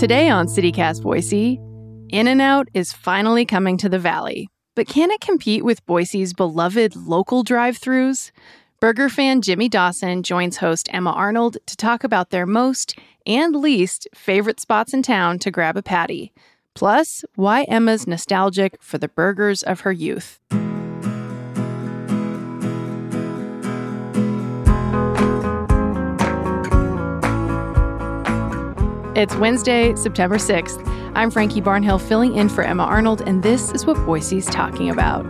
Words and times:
Today 0.00 0.30
on 0.30 0.46
CityCast 0.46 1.02
Boise, 1.02 1.60
In 2.08 2.26
N 2.26 2.40
Out 2.40 2.68
is 2.72 2.90
finally 2.90 3.44
coming 3.44 3.76
to 3.76 3.86
the 3.86 3.98
Valley. 3.98 4.48
But 4.74 4.88
can 4.88 5.10
it 5.10 5.20
compete 5.20 5.62
with 5.62 5.84
Boise's 5.84 6.32
beloved 6.32 6.96
local 6.96 7.42
drive 7.42 7.78
throughs? 7.78 8.30
Burger 8.80 9.10
fan 9.10 9.42
Jimmy 9.42 9.68
Dawson 9.68 10.22
joins 10.22 10.56
host 10.56 10.88
Emma 10.90 11.10
Arnold 11.10 11.58
to 11.66 11.76
talk 11.76 12.02
about 12.02 12.30
their 12.30 12.46
most 12.46 12.98
and 13.26 13.54
least 13.54 14.08
favorite 14.14 14.58
spots 14.58 14.94
in 14.94 15.02
town 15.02 15.38
to 15.40 15.50
grab 15.50 15.76
a 15.76 15.82
patty. 15.82 16.32
Plus, 16.74 17.22
why 17.34 17.64
Emma's 17.64 18.06
nostalgic 18.06 18.82
for 18.82 18.96
the 18.96 19.08
burgers 19.08 19.62
of 19.62 19.80
her 19.80 19.92
youth. 19.92 20.40
It's 29.16 29.34
Wednesday, 29.34 29.96
September 29.96 30.36
6th. 30.36 30.80
I'm 31.16 31.32
Frankie 31.32 31.60
Barnhill 31.60 32.00
filling 32.00 32.36
in 32.36 32.48
for 32.48 32.62
Emma 32.62 32.84
Arnold, 32.84 33.22
and 33.22 33.42
this 33.42 33.72
is 33.72 33.84
what 33.84 33.96
Boise's 34.06 34.46
talking 34.46 34.88
about. 34.88 35.26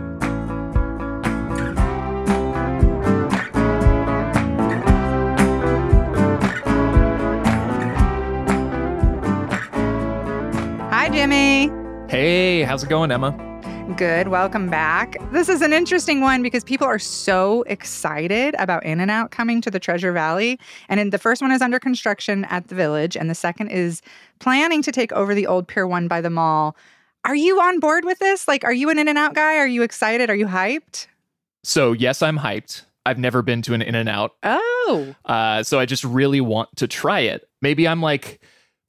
Hi, 10.91 11.09
Jimmy. 11.11 11.71
Hey, 12.07 12.61
how's 12.61 12.83
it 12.83 12.89
going, 12.89 13.11
Emma? 13.11 13.50
Good. 13.97 14.29
Welcome 14.29 14.69
back. 14.69 15.17
This 15.31 15.49
is 15.49 15.61
an 15.61 15.73
interesting 15.73 16.21
one 16.21 16.43
because 16.43 16.63
people 16.63 16.85
are 16.85 16.99
so 16.99 17.63
excited 17.63 18.55
about 18.59 18.85
In 18.85 18.99
and 18.99 19.09
Out 19.09 19.31
coming 19.31 19.59
to 19.61 19.71
the 19.71 19.79
Treasure 19.79 20.11
Valley. 20.11 20.59
And 20.87 20.99
in, 20.99 21.09
the 21.09 21.17
first 21.17 21.41
one 21.41 21.51
is 21.51 21.61
under 21.61 21.79
construction 21.79 22.45
at 22.45 22.67
the 22.67 22.75
village, 22.75 23.17
and 23.17 23.29
the 23.29 23.35
second 23.35 23.69
is 23.69 24.01
planning 24.39 24.81
to 24.83 24.91
take 24.91 25.11
over 25.13 25.33
the 25.33 25.47
old 25.47 25.67
Pier 25.67 25.87
1 25.87 26.07
by 26.07 26.21
the 26.21 26.29
mall. 26.29 26.75
Are 27.25 27.35
you 27.35 27.59
on 27.59 27.79
board 27.79 28.05
with 28.05 28.19
this? 28.19 28.47
Like, 28.47 28.63
are 28.63 28.73
you 28.73 28.89
an 28.89 28.99
In 28.99 29.07
and 29.07 29.17
Out 29.17 29.33
guy? 29.33 29.57
Are 29.57 29.67
you 29.67 29.81
excited? 29.81 30.29
Are 30.29 30.35
you 30.35 30.47
hyped? 30.47 31.07
So, 31.63 31.91
yes, 31.91 32.21
I'm 32.21 32.37
hyped. 32.37 32.83
I've 33.05 33.19
never 33.19 33.41
been 33.41 33.61
to 33.63 33.73
an 33.73 33.81
In 33.81 33.95
and 33.95 34.07
Out. 34.07 34.35
Oh. 34.43 35.15
Uh, 35.25 35.63
so, 35.63 35.79
I 35.79 35.85
just 35.85 36.03
really 36.03 36.39
want 36.39 36.75
to 36.77 36.87
try 36.87 37.21
it. 37.21 37.49
Maybe 37.61 37.87
I'm 37.87 38.01
like 38.01 38.41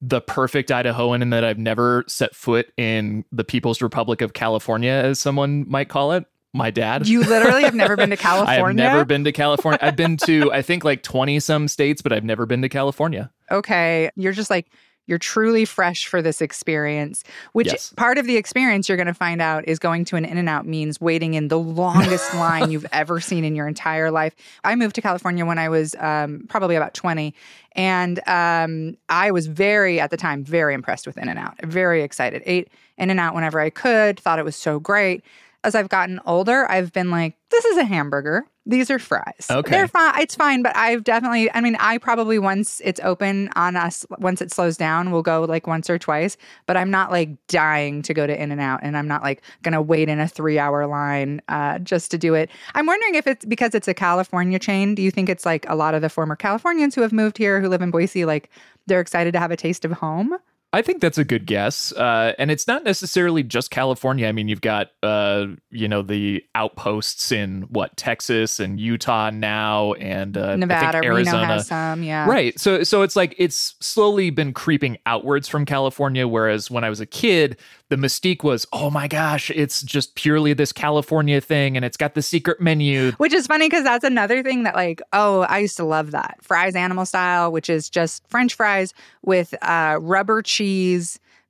the 0.03 0.21
perfect 0.21 0.69
Idahoan 0.71 1.23
in 1.23 1.31
that 1.31 1.45
I've 1.45 1.59
never 1.59 2.05
set 2.09 2.35
foot 2.35 2.73
in 2.77 3.25
the 3.31 3.45
People's 3.45 3.81
Republic 3.81 4.21
of 4.21 4.33
California, 4.33 4.91
as 4.91 5.21
someone 5.21 5.65
might 5.69 5.89
call 5.89 6.13
it. 6.13 6.27
My 6.55 6.71
dad. 6.71 7.09
You 7.09 7.21
literally 7.23 7.63
have 7.63 7.75
never 7.75 7.97
been 7.97 8.11
to 8.11 8.17
California? 8.19 8.85
I've 8.85 8.93
never 8.93 9.07
been 9.07 9.25
to 9.25 9.33
California. 9.33 9.79
I've 9.81 9.97
been 9.97 10.19
to, 10.19 10.53
I 10.53 10.61
think, 10.61 10.85
like 10.85 11.03
20 11.03 11.41
some 11.41 11.67
states, 11.67 12.03
but 12.03 12.13
I've 12.13 12.25
never 12.25 12.45
been 12.45 12.61
to 12.63 12.69
California. 12.69 13.31
Okay. 13.51 14.11
You're 14.17 14.33
just 14.33 14.49
like, 14.49 14.73
you're 15.07 15.19
truly 15.19 15.65
fresh 15.65 16.07
for 16.07 16.23
this 16.23 16.41
experience, 16.41 17.25
which 17.53 17.67
Yes. 17.67 17.93
part 17.97 18.19
of 18.19 18.27
the 18.27 18.37
experience 18.37 18.89
you're 18.89 18.97
going 18.97 19.07
to 19.09 19.15
find 19.15 19.43
out 19.43 19.67
is 19.67 19.79
going 19.79 20.05
to 20.07 20.17
an 20.17 20.25
In 20.25 20.39
N 20.39 20.49
Out 20.49 20.67
means 20.67 21.01
waiting 21.01 21.35
in 21.35 21.49
the 21.49 21.59
longest 21.59 22.33
line 22.37 22.71
you've 22.71 22.87
ever 22.93 23.21
seen 23.21 23.45
in 23.45 23.57
your 23.57 23.67
entire 23.67 24.11
life. 24.11 24.35
I 24.65 24.75
moved 24.77 24.95
to 24.95 25.03
California 25.03 25.45
when 25.45 25.59
I 25.59 25.69
was 25.69 25.95
um, 25.97 26.45
probably 26.49 26.77
about 26.77 26.95
20. 26.95 27.35
And 27.75 28.21
um, 28.29 28.97
I 29.09 29.31
was 29.31 29.47
very, 29.47 29.99
at 29.99 30.11
the 30.11 30.17
time, 30.17 30.45
very 30.45 30.75
impressed 30.75 31.07
with 31.07 31.17
In 31.19 31.29
N 31.29 31.39
Out, 31.39 31.55
very 31.65 32.03
excited. 32.03 32.43
Ate 32.47 32.69
In 32.99 33.11
N 33.11 33.19
Out 33.19 33.35
whenever 33.35 33.61
I 33.61 33.71
could, 33.71 34.21
thought 34.21 34.39
it 34.39 34.45
was 34.45 34.57
so 34.57 34.79
great. 34.79 35.25
As 35.65 35.75
I've 35.75 35.89
gotten 35.89 36.21
older, 36.27 36.69
I've 36.71 36.93
been 36.93 37.11
like, 37.11 37.37
this 37.51 37.65
is 37.65 37.77
a 37.77 37.85
hamburger. 37.85 38.45
These 38.65 38.91
are 38.91 38.99
fries. 38.99 39.47
Okay. 39.51 39.71
They're 39.71 39.89
fine. 39.89 40.21
It's 40.21 40.37
fine, 40.37 40.63
but 40.63 40.75
I've 40.77 41.03
definitely, 41.03 41.51
I 41.53 41.61
mean, 41.61 41.77
I 41.81 41.99
probably 41.99 42.39
once 42.39 42.81
it's 42.85 43.01
open 43.03 43.51
on 43.57 43.75
us, 43.75 44.07
once 44.19 44.41
it 44.41 44.53
slows 44.53 44.77
down, 44.77 45.11
we'll 45.11 45.23
go 45.23 45.43
like 45.43 45.67
once 45.67 45.91
or 45.91 45.99
twice, 45.99 46.37
but 46.67 46.77
I'm 46.77 46.91
not 46.91 47.11
like 47.11 47.31
dying 47.49 48.03
to 48.03 48.15
go 48.15 48.27
to 48.27 48.41
In 48.41 48.53
and 48.53 48.61
Out 48.61 48.81
and 48.83 48.97
I'm 48.97 49.09
not 49.09 49.23
like 49.23 49.43
going 49.63 49.73
to 49.73 49.83
wait 49.83 50.09
in 50.09 50.21
a 50.21 50.29
three 50.29 50.59
hour 50.61 50.87
line 50.87 51.43
uh, 51.49 51.81
just 51.81 52.13
to 52.13 52.19
do 52.19 52.35
it. 52.35 52.51
I'm 52.75 52.87
wondering 52.87 53.17
if 53.17 53.27
it's 53.27 53.45
because 53.45 53.75
it's 53.75 53.89
a 53.89 53.95
California 53.95 54.61
chain. 54.61 54.95
Do 54.95 55.03
you 55.03 55.11
think 55.11 55.29
it's 55.29 55.45
like 55.45 55.69
a 55.69 55.75
lot 55.75 55.95
of 55.95 56.03
the 56.03 56.09
former 56.09 56.37
Californians 56.37 56.95
who 56.95 57.03
have 57.03 57.13
moved 57.13 57.39
here, 57.39 57.61
who 57.61 57.69
live 57.69 57.83
in 57.83 57.91
Boise, 57.91 58.25
like 58.25 58.49
they're 58.87 59.01
excited 59.01 59.33
to 59.33 59.41
have 59.41 59.51
a 59.51 59.57
taste 59.57 59.85
of 59.85 59.93
home? 59.93 60.37
I 60.73 60.83
think 60.83 61.01
that's 61.01 61.19
a 61.19 61.25
good 61.25 61.47
guess. 61.47 61.93
Uh, 61.93 62.33
and 62.39 62.51
it's 62.51 62.67
not 62.67 62.85
necessarily 62.85 63.43
just 63.43 63.71
California. 63.71 64.27
I 64.27 64.33
mean, 64.33 64.49
you've 64.49 64.61
got, 64.61 64.91
uh, 65.03 65.47
you 65.71 65.87
know, 65.89 66.03
the 66.03 66.45
outposts 66.55 67.31
in 67.31 67.63
what, 67.63 67.97
Texas 67.97 68.59
and 68.59 68.81
Utah 68.81 69.31
now, 69.31 69.93
and 69.95 70.37
uh, 70.37 70.45
I 70.45 70.47
think 70.51 70.61
Nevada, 70.61 71.01
Reno 71.01 71.15
Arizona. 71.15 71.47
has 71.47 71.67
some, 71.67 72.03
yeah. 72.03 72.27
Right. 72.27 72.59
So 72.59 72.83
so 72.83 73.03
it's 73.03 73.17
like 73.17 73.35
it's 73.39 73.75
slowly 73.81 74.31
been 74.31 74.53
creeping 74.53 74.99
outwards 75.07 75.49
from 75.49 75.65
California 75.65 76.27
whereas 76.27 76.71
when 76.71 76.85
I 76.85 76.91
was 76.91 77.01
a 77.01 77.07
kid 77.07 77.59
the 77.89 77.97
mystique 77.97 78.43
was 78.43 78.67
oh 78.73 78.89
my 78.89 79.07
gosh 79.07 79.51
it's 79.51 79.83
just 79.83 80.15
purely 80.15 80.55
this 80.55 80.73
California 80.73 81.41
thing 81.41 81.77
and 81.77 81.85
it's 81.85 81.97
got 81.97 82.15
the 82.15 82.23
secret 82.23 82.61
menu. 82.61 83.13
Which 83.13 83.33
is 83.35 83.47
funny 83.47 83.69
because 83.69 83.85
that's 83.85 84.05
another 84.05 84.43
thing 84.43 84.63
that, 84.63 84.75
like, 84.75 85.03
oh, 85.13 85.43
I 85.43 85.59
used 85.59 85.77
to 85.77 85.85
love 85.85 86.13
that. 86.13 86.39
Fries 86.41 86.75
animal 86.75 87.05
style, 87.05 87.53
which 87.53 87.69
is 87.69 87.91
just 87.91 88.27
French 88.29 88.55
fries 88.55 88.95
with 89.23 89.55
uh, 89.63 89.99
rubber 90.01 90.41
cheese, 90.43 90.62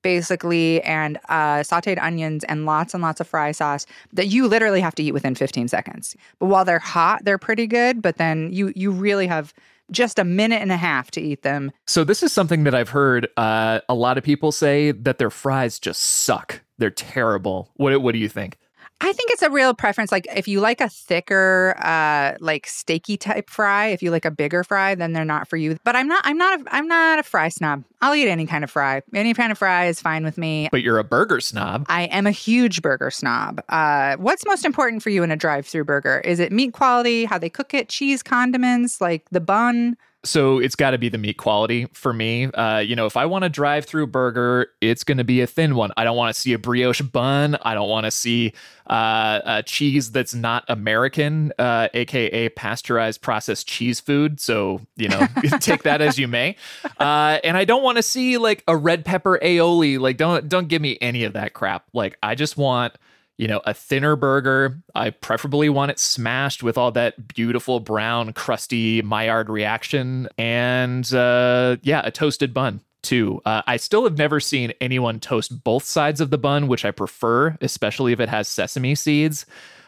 basically, 0.03 0.83
and 0.83 1.19
uh, 1.29 1.61
sauteed 1.61 2.01
onions 2.03 2.45
and 2.45 2.67
lots 2.67 2.93
and 2.93 3.03
lots 3.03 3.21
of 3.21 3.27
fry 3.27 3.53
sauce 3.53 3.87
that 4.13 4.27
you 4.27 4.49
literally 4.49 4.81
have 4.81 4.95
to 4.97 5.03
eat 5.03 5.13
within 5.13 5.35
15 5.35 5.69
seconds. 5.69 6.17
But 6.39 6.47
while 6.47 6.65
they're 6.65 6.79
hot, 6.79 7.25
they're 7.25 7.39
pretty 7.39 7.67
good. 7.67 8.03
But 8.03 8.17
then 8.17 8.53
you 8.53 8.73
you 8.75 8.91
really 8.91 9.27
have 9.27 9.55
just 9.91 10.19
a 10.19 10.25
minute 10.25 10.63
and 10.63 10.73
a 10.73 10.77
half 10.77 11.11
to 11.13 11.21
eat 11.21 11.43
them. 11.43 11.71
So 11.87 12.05
this 12.05 12.23
is 12.23 12.33
something 12.33 12.65
that 12.65 12.75
I've 12.75 12.89
heard 12.89 13.29
uh, 13.37 13.81
a 13.89 13.95
lot 13.95 14.19
of 14.19 14.25
people 14.25 14.53
say 14.53 14.93
that 14.93 15.19
their 15.19 15.31
fries 15.31 15.79
just 15.79 16.01
suck. 16.03 16.63
They're 16.79 16.91
terrible. 16.91 17.71
What 17.75 18.01
what 18.03 18.13
do 18.13 18.19
you 18.19 18.29
think? 18.29 18.59
I 19.05 19.13
think 19.13 19.31
it's 19.33 19.43
a 19.43 19.51
real 19.51 19.75
preference. 19.75 20.13
Like 20.13 20.29
if 20.35 20.47
you 20.47 20.61
like 20.61 20.81
a 20.81 20.89
thicker, 20.89 21.75
uh, 21.79 22.35
like 22.39 22.67
steaky 22.67 23.19
type 23.19 23.51
fry, 23.51 23.89
if 23.89 24.01
you 24.01 24.13
like 24.13 24.25
a 24.25 24.31
bigger 24.31 24.63
fry, 24.63 24.95
then 24.95 25.13
they're 25.13 25.25
not 25.25 25.49
for 25.49 25.57
you. 25.57 25.77
But 25.83 25.97
I'm 25.97 26.07
not. 26.07 26.23
I'm 26.25 26.39
not. 26.39 26.61
A, 26.61 26.65
I'm 26.75 26.87
not 26.87 27.19
a 27.19 27.25
fry 27.25 27.49
snob. 27.49 27.83
I'll 28.01 28.15
eat 28.15 28.29
any 28.29 28.47
kind 28.47 28.63
of 28.63 28.71
fry. 28.71 29.03
Any 29.13 29.35
kind 29.35 29.51
of 29.51 29.59
fry 29.59 29.87
is 29.87 30.01
fine 30.01 30.25
with 30.25 30.39
me. 30.39 30.69
But 30.71 30.83
you're 30.83 30.99
a 30.99 31.05
burger 31.05 31.41
snob. 31.41 31.85
I 31.89 32.05
am 32.05 32.29
a 32.29 32.31
huge 32.31 32.81
burger 32.81 33.11
snob. 33.11 33.61
Uh, 33.69 34.17
what's 34.17 34.47
most 34.47 34.65
important 34.65 35.03
for 35.03 35.11
you 35.11 35.23
in 35.23 35.31
a 35.31 35.37
drive-through 35.37 35.85
burger? 35.85 36.21
Is 36.21 36.39
it 36.39 36.53
meat 36.53 36.73
quality, 36.73 37.25
how 37.25 37.39
they 37.39 37.51
cook 37.51 37.75
it, 37.75 37.89
cheese, 37.89 38.23
condiments, 38.23 39.01
like 39.01 39.29
the 39.31 39.41
bun? 39.41 39.97
So 40.25 40.59
it's 40.59 40.77
got 40.77 40.93
to 40.93 40.99
be 40.99 41.09
the 41.09 41.19
meat 41.19 41.37
quality 41.37 41.87
for 41.93 42.13
me. 42.13 42.47
Uh, 42.47 42.79
you 42.79 42.95
know, 42.95 43.07
if 43.07 43.17
I 43.17 43.27
want 43.27 43.45
a 43.45 43.49
drive-through 43.49 44.07
burger, 44.07 44.69
it's 44.81 45.03
going 45.03 45.19
to 45.19 45.25
be 45.25 45.41
a 45.41 45.47
thin 45.47 45.75
one. 45.75 45.91
I 45.97 46.05
don't 46.05 46.17
want 46.17 46.33
to 46.35 46.41
see 46.41 46.53
a 46.53 46.59
brioche 46.59 47.01
bun. 47.01 47.57
I 47.63 47.75
don't 47.75 47.89
want 47.89 48.05
to 48.05 48.11
see 48.13 48.53
uh, 48.87 49.41
a 49.45 49.63
cheese 49.63 50.13
that's 50.13 50.35
not 50.35 50.65
American, 50.69 51.53
uh, 51.59 51.89
aka 51.93 52.49
pasteurized 52.51 53.21
processed 53.21 53.67
cheese 53.67 53.99
food. 53.99 54.41
So 54.41 54.81
you 54.97 55.09
know, 55.09 55.27
take 55.61 55.83
that 55.83 56.01
as 56.01 56.19
you 56.19 56.29
may. 56.29 56.57
Uh, 57.01 57.39
and 57.43 57.57
I 57.57 57.65
don't 57.65 57.83
want 57.83 57.97
to 57.97 58.03
see 58.03 58.39
like 58.39 58.63
a 58.69 58.77
red 58.77 59.05
pepper 59.05 59.41
aioli. 59.43 59.99
Like, 59.99 60.17
don't 60.19 60.49
don't 60.49 60.69
give 60.69 60.83
me 60.83 60.99
any 61.01 61.25
of 61.25 61.33
that 61.33 61.53
crap. 61.53 61.87
Like, 61.93 62.17
I 62.23 62.35
just 62.35 62.57
want 62.57 62.95
you 63.39 63.49
know, 63.49 63.61
a 63.65 63.75
thinner 63.75 64.17
burger. 64.17 64.83
I 64.95 65.11
preferably 65.11 65.69
want 65.69 65.91
it 65.91 65.99
smashed 65.99 66.63
with 66.63 66.77
all 66.77 66.93
that 66.93 67.29
beautiful 67.29 67.81
brown, 67.81 68.33
crusty 68.33 69.03
Maillard 69.03 69.49
reaction, 69.49 70.29
and 70.39 71.13
uh, 71.15 71.77
yeah, 71.83 72.03
a 72.05 72.11
toasted 72.11 72.53
bun 72.53 72.81
too. 73.03 73.41
Uh, 73.45 73.63
I 73.67 73.77
still 73.79 74.05
have 74.05 74.17
never 74.17 74.39
seen 74.39 74.73
anyone 74.81 75.19
toast 75.19 75.65
both 75.65 75.85
sides 75.85 76.21
of 76.21 76.31
the 76.31 76.39
bun, 76.39 76.69
which 76.69 76.85
I 76.85 76.91
prefer, 76.91 77.57
especially 77.61 78.13
if 78.13 78.21
it 78.21 78.29
has 78.29 78.49
sesame 78.49 78.95
seeds. 78.95 79.45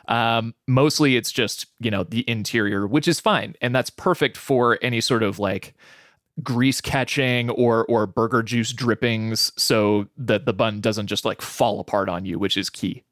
Um, 0.09 0.55
mostly, 0.67 1.17
it's 1.17 1.33
just 1.33 1.67
you 1.81 1.91
know 1.91 2.05
the 2.05 2.29
interior, 2.29 2.87
which 2.87 3.09
is 3.09 3.21
fine, 3.21 3.55
and 3.61 3.75
that's 3.75 3.91
perfect 3.91 4.37
for 4.37 4.79
any 4.83 5.01
sort 5.01 5.23
of 5.23 5.39
like 5.39 5.75
grease 6.43 6.81
catching 6.81 7.51
or 7.51 7.87
or 7.87 8.07
burger 8.07 8.43
juice 8.43 8.73
drippings, 8.73 9.53
so 9.57 10.09
that 10.17 10.45
the 10.45 10.53
bun 10.53 10.81
doesn't 10.81 11.07
just 11.07 11.25
like 11.25 11.41
fall 11.41 11.81
apart 11.81 12.09
on 12.09 12.25
you, 12.25 12.39
which 12.39 12.57
is 12.57 12.69
key. 12.69 13.05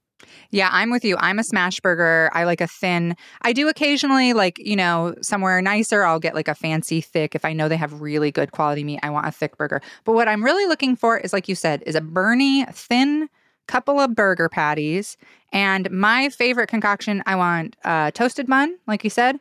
Yeah, 0.52 0.68
I'm 0.70 0.90
with 0.90 1.02
you. 1.02 1.16
I'm 1.18 1.38
a 1.38 1.44
smash 1.44 1.80
burger. 1.80 2.30
I 2.34 2.44
like 2.44 2.60
a 2.60 2.66
thin. 2.66 3.16
I 3.40 3.54
do 3.54 3.68
occasionally 3.68 4.34
like, 4.34 4.58
you 4.58 4.76
know, 4.76 5.14
somewhere 5.22 5.60
nicer, 5.62 6.04
I'll 6.04 6.20
get 6.20 6.34
like 6.34 6.46
a 6.46 6.54
fancy 6.54 7.00
thick. 7.00 7.34
If 7.34 7.46
I 7.46 7.54
know 7.54 7.68
they 7.68 7.78
have 7.78 8.02
really 8.02 8.30
good 8.30 8.52
quality 8.52 8.84
meat, 8.84 9.00
I 9.02 9.08
want 9.08 9.26
a 9.26 9.30
thick 9.32 9.56
burger. 9.56 9.80
But 10.04 10.12
what 10.12 10.28
I'm 10.28 10.44
really 10.44 10.66
looking 10.66 10.94
for 10.94 11.16
is 11.16 11.32
like 11.32 11.48
you 11.48 11.54
said, 11.54 11.82
is 11.86 11.94
a 11.94 12.02
Bernie 12.02 12.66
thin 12.66 13.30
couple 13.66 13.98
of 13.98 14.14
burger 14.14 14.50
patties. 14.50 15.16
And 15.54 15.90
my 15.90 16.28
favorite 16.28 16.68
concoction, 16.68 17.22
I 17.24 17.34
want 17.34 17.74
uh, 17.84 18.10
toasted 18.10 18.46
bun, 18.46 18.76
like 18.86 19.04
you 19.04 19.10
said, 19.10 19.40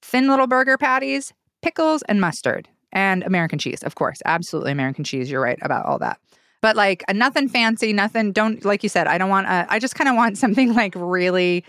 thin 0.00 0.28
little 0.28 0.46
burger 0.46 0.78
patties, 0.78 1.32
pickles, 1.62 2.02
and 2.02 2.20
mustard, 2.20 2.68
and 2.92 3.24
American 3.24 3.58
cheese, 3.58 3.82
of 3.82 3.96
course. 3.96 4.22
Absolutely 4.26 4.70
American 4.70 5.02
cheese. 5.02 5.28
You're 5.28 5.40
right 5.40 5.58
about 5.60 5.86
all 5.86 5.98
that 5.98 6.20
but 6.62 6.76
like 6.76 7.04
nothing 7.12 7.48
fancy, 7.48 7.92
nothing. 7.92 8.32
Don't 8.32 8.64
like 8.64 8.82
you 8.82 8.88
said. 8.88 9.06
I 9.06 9.18
don't 9.18 9.28
want. 9.28 9.48
A, 9.48 9.66
I 9.68 9.78
just 9.78 9.94
kind 9.94 10.08
of 10.08 10.16
want 10.16 10.38
something 10.44 10.72
like 10.72 10.94
really 10.96 11.64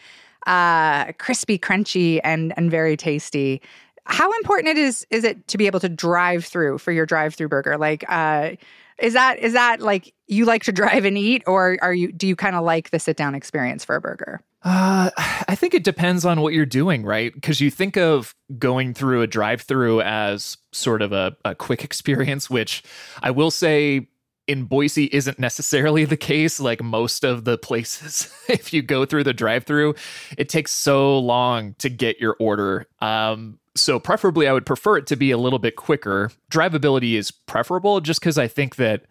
uh, 0.47 1.11
crispy, 1.13 1.59
crunchy, 1.59 2.21
and 2.23 2.53
and 2.55 2.71
very 2.71 2.95
tasty. 2.95 3.61
How 4.05 4.31
important 4.37 4.69
it 4.69 4.77
is 4.77 5.05
is 5.09 5.25
it 5.25 5.47
to 5.49 5.57
be 5.57 5.67
able 5.67 5.81
to 5.81 5.89
drive 5.89 6.45
through 6.45 6.77
for 6.77 6.91
your 6.91 7.05
drive 7.05 7.35
through 7.35 7.49
burger? 7.49 7.77
Like, 7.77 8.05
uh, 8.07 8.51
is 8.99 9.13
that 9.13 9.39
is 9.39 9.53
that 9.53 9.81
like 9.81 10.13
you 10.27 10.45
like 10.45 10.63
to 10.63 10.71
drive 10.71 11.05
and 11.05 11.17
eat, 11.17 11.43
or 11.47 11.77
are 11.81 11.93
you 11.93 12.11
do 12.11 12.27
you 12.27 12.35
kind 12.35 12.55
of 12.55 12.63
like 12.63 12.91
the 12.91 12.99
sit 12.99 13.17
down 13.17 13.35
experience 13.35 13.83
for 13.83 13.95
a 13.95 14.01
burger? 14.01 14.41
Uh, 14.65 15.09
I 15.17 15.55
think 15.55 15.73
it 15.73 15.83
depends 15.83 16.23
on 16.23 16.39
what 16.39 16.53
you're 16.53 16.65
doing, 16.65 17.03
right? 17.03 17.33
Because 17.33 17.59
you 17.59 17.69
think 17.69 17.97
of 17.97 18.33
going 18.57 18.93
through 18.93 19.21
a 19.21 19.27
drive 19.27 19.61
through 19.61 19.99
as 20.01 20.55
sort 20.71 21.01
of 21.01 21.11
a, 21.11 21.35
a 21.43 21.53
quick 21.53 21.83
experience, 21.83 22.49
which 22.49 22.83
I 23.21 23.31
will 23.31 23.51
say 23.51 24.07
in 24.47 24.65
Boise 24.65 25.05
isn't 25.11 25.39
necessarily 25.39 26.05
the 26.05 26.17
case. 26.17 26.59
Like 26.59 26.81
most 26.83 27.23
of 27.23 27.45
the 27.45 27.57
places, 27.57 28.33
if 28.49 28.73
you 28.73 28.81
go 28.81 29.05
through 29.05 29.23
the 29.23 29.33
drive 29.33 29.65
through, 29.65 29.95
it 30.37 30.49
takes 30.49 30.71
so 30.71 31.17
long 31.19 31.75
to 31.79 31.89
get 31.89 32.19
your 32.19 32.35
order. 32.39 32.87
Um, 32.99 33.59
so, 33.75 33.99
preferably, 33.99 34.47
I 34.47 34.53
would 34.53 34.67
prefer 34.67 34.97
it 34.97 35.07
to 35.07 35.15
be 35.15 35.31
a 35.31 35.37
little 35.37 35.57
bit 35.57 35.75
quicker. 35.75 36.31
Drivability 36.51 37.13
is 37.13 37.31
preferable 37.31 38.01
just 38.01 38.19
because 38.19 38.37
I 38.37 38.47
think 38.47 38.75
that, 38.75 39.05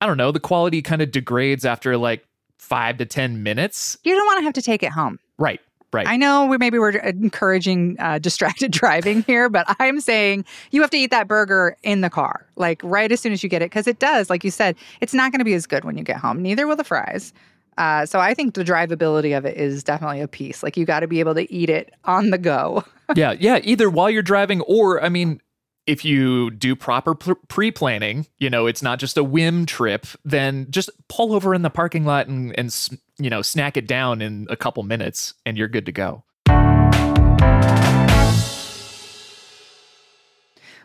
I 0.00 0.06
don't 0.06 0.16
know, 0.16 0.32
the 0.32 0.40
quality 0.40 0.82
kind 0.82 1.02
of 1.02 1.12
degrades 1.12 1.64
after 1.64 1.96
like 1.96 2.26
five 2.58 2.98
to 2.98 3.06
10 3.06 3.42
minutes. 3.42 3.96
You 4.02 4.14
don't 4.16 4.26
want 4.26 4.38
to 4.38 4.44
have 4.44 4.54
to 4.54 4.62
take 4.62 4.82
it 4.82 4.90
home. 4.90 5.20
Right. 5.38 5.60
Right. 5.92 6.06
I 6.06 6.16
know 6.16 6.46
we 6.46 6.56
maybe 6.56 6.78
we're 6.78 6.90
encouraging 6.90 7.96
uh, 7.98 8.18
distracted 8.18 8.70
driving 8.72 9.22
here, 9.22 9.50
but 9.50 9.66
I'm 9.78 10.00
saying 10.00 10.46
you 10.70 10.80
have 10.80 10.90
to 10.90 10.96
eat 10.96 11.10
that 11.10 11.28
burger 11.28 11.76
in 11.82 12.00
the 12.00 12.08
car, 12.08 12.46
like 12.56 12.80
right 12.82 13.12
as 13.12 13.20
soon 13.20 13.32
as 13.32 13.42
you 13.42 13.50
get 13.50 13.60
it, 13.60 13.66
because 13.66 13.86
it 13.86 13.98
does, 13.98 14.30
like 14.30 14.42
you 14.42 14.50
said, 14.50 14.74
it's 15.02 15.12
not 15.12 15.32
going 15.32 15.40
to 15.40 15.44
be 15.44 15.54
as 15.54 15.66
good 15.66 15.84
when 15.84 15.98
you 15.98 16.04
get 16.04 16.16
home. 16.16 16.40
Neither 16.40 16.66
will 16.66 16.76
the 16.76 16.84
fries. 16.84 17.34
Uh, 17.78 18.06
so 18.06 18.20
I 18.20 18.32
think 18.32 18.54
the 18.54 18.64
drivability 18.64 19.36
of 19.36 19.44
it 19.44 19.56
is 19.56 19.84
definitely 19.84 20.20
a 20.20 20.28
piece. 20.28 20.62
Like 20.62 20.76
you 20.76 20.86
got 20.86 21.00
to 21.00 21.06
be 21.06 21.20
able 21.20 21.34
to 21.34 21.52
eat 21.52 21.68
it 21.68 21.92
on 22.04 22.30
the 22.30 22.38
go. 22.38 22.84
yeah, 23.14 23.32
yeah. 23.32 23.60
Either 23.62 23.90
while 23.90 24.08
you're 24.08 24.22
driving, 24.22 24.62
or 24.62 25.02
I 25.02 25.10
mean, 25.10 25.41
if 25.86 26.04
you 26.04 26.50
do 26.50 26.76
proper 26.76 27.14
pre 27.14 27.70
planning, 27.70 28.26
you 28.38 28.48
know, 28.48 28.66
it's 28.66 28.82
not 28.82 28.98
just 28.98 29.16
a 29.16 29.24
whim 29.24 29.66
trip, 29.66 30.06
then 30.24 30.66
just 30.70 30.90
pull 31.08 31.34
over 31.34 31.54
in 31.54 31.62
the 31.62 31.70
parking 31.70 32.04
lot 32.04 32.28
and, 32.28 32.56
and, 32.58 32.74
you 33.18 33.30
know, 33.30 33.42
snack 33.42 33.76
it 33.76 33.86
down 33.86 34.22
in 34.22 34.46
a 34.48 34.56
couple 34.56 34.82
minutes 34.82 35.34
and 35.44 35.56
you're 35.56 35.68
good 35.68 35.86
to 35.86 35.92
go. 35.92 36.24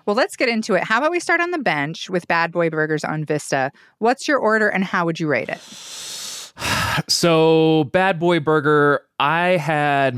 Well, 0.05 0.15
let's 0.15 0.37
get 0.37 0.47
into 0.47 0.75
it. 0.75 0.85
How 0.85 0.99
about 0.99 1.11
we 1.11 1.19
start 1.19 1.41
on 1.41 1.51
the 1.51 1.57
bench 1.57 2.09
with 2.09 2.27
Bad 2.29 2.51
Boy 2.53 2.69
Burgers 2.69 3.03
on 3.03 3.25
Vista? 3.25 3.73
What's 3.99 4.25
your 4.25 4.39
order 4.39 4.69
and 4.69 4.85
how 4.85 5.05
would 5.05 5.19
you 5.19 5.27
rate 5.27 5.49
it? 5.49 5.59
So, 7.07 7.83
Bad 7.93 8.17
Boy 8.17 8.39
Burger, 8.39 9.01
I 9.19 9.49
had 9.49 10.15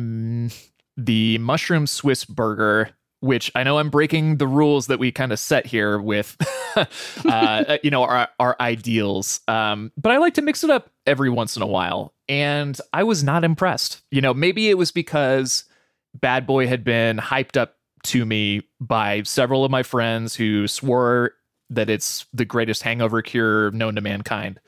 the 0.95 1.37
mushroom 1.39 1.85
Swiss 1.85 2.23
burger 2.23 2.91
which 3.21 3.51
I 3.55 3.63
know 3.63 3.77
I'm 3.79 3.89
breaking 3.89 4.37
the 4.37 4.47
rules 4.47 4.87
that 4.87 4.99
we 4.99 5.11
kind 5.11 5.31
of 5.31 5.39
set 5.39 5.65
here 5.65 5.99
with, 5.99 6.37
uh, 7.25 7.77
you 7.83 7.91
know, 7.91 8.03
our, 8.03 8.29
our 8.39 8.55
ideals. 8.59 9.41
Um, 9.47 9.91
but 9.97 10.11
I 10.11 10.17
like 10.17 10.35
to 10.35 10.41
mix 10.41 10.63
it 10.63 10.69
up 10.69 10.89
every 11.05 11.29
once 11.29 11.55
in 11.55 11.61
a 11.61 11.67
while. 11.67 12.13
And 12.27 12.79
I 12.93 13.03
was 13.03 13.23
not 13.23 13.43
impressed. 13.43 14.01
You 14.11 14.21
know, 14.21 14.33
maybe 14.33 14.69
it 14.69 14.77
was 14.77 14.91
because 14.91 15.65
Bad 16.13 16.47
Boy 16.47 16.67
had 16.67 16.83
been 16.83 17.17
hyped 17.17 17.57
up 17.57 17.75
to 18.03 18.25
me 18.25 18.61
by 18.79 19.23
several 19.23 19.65
of 19.65 19.71
my 19.71 19.83
friends 19.83 20.35
who 20.35 20.67
swore 20.67 21.33
that 21.69 21.89
it's 21.89 22.25
the 22.33 22.45
greatest 22.45 22.83
hangover 22.83 23.21
cure 23.21 23.71
known 23.71 23.95
to 23.95 24.01
mankind. 24.01 24.59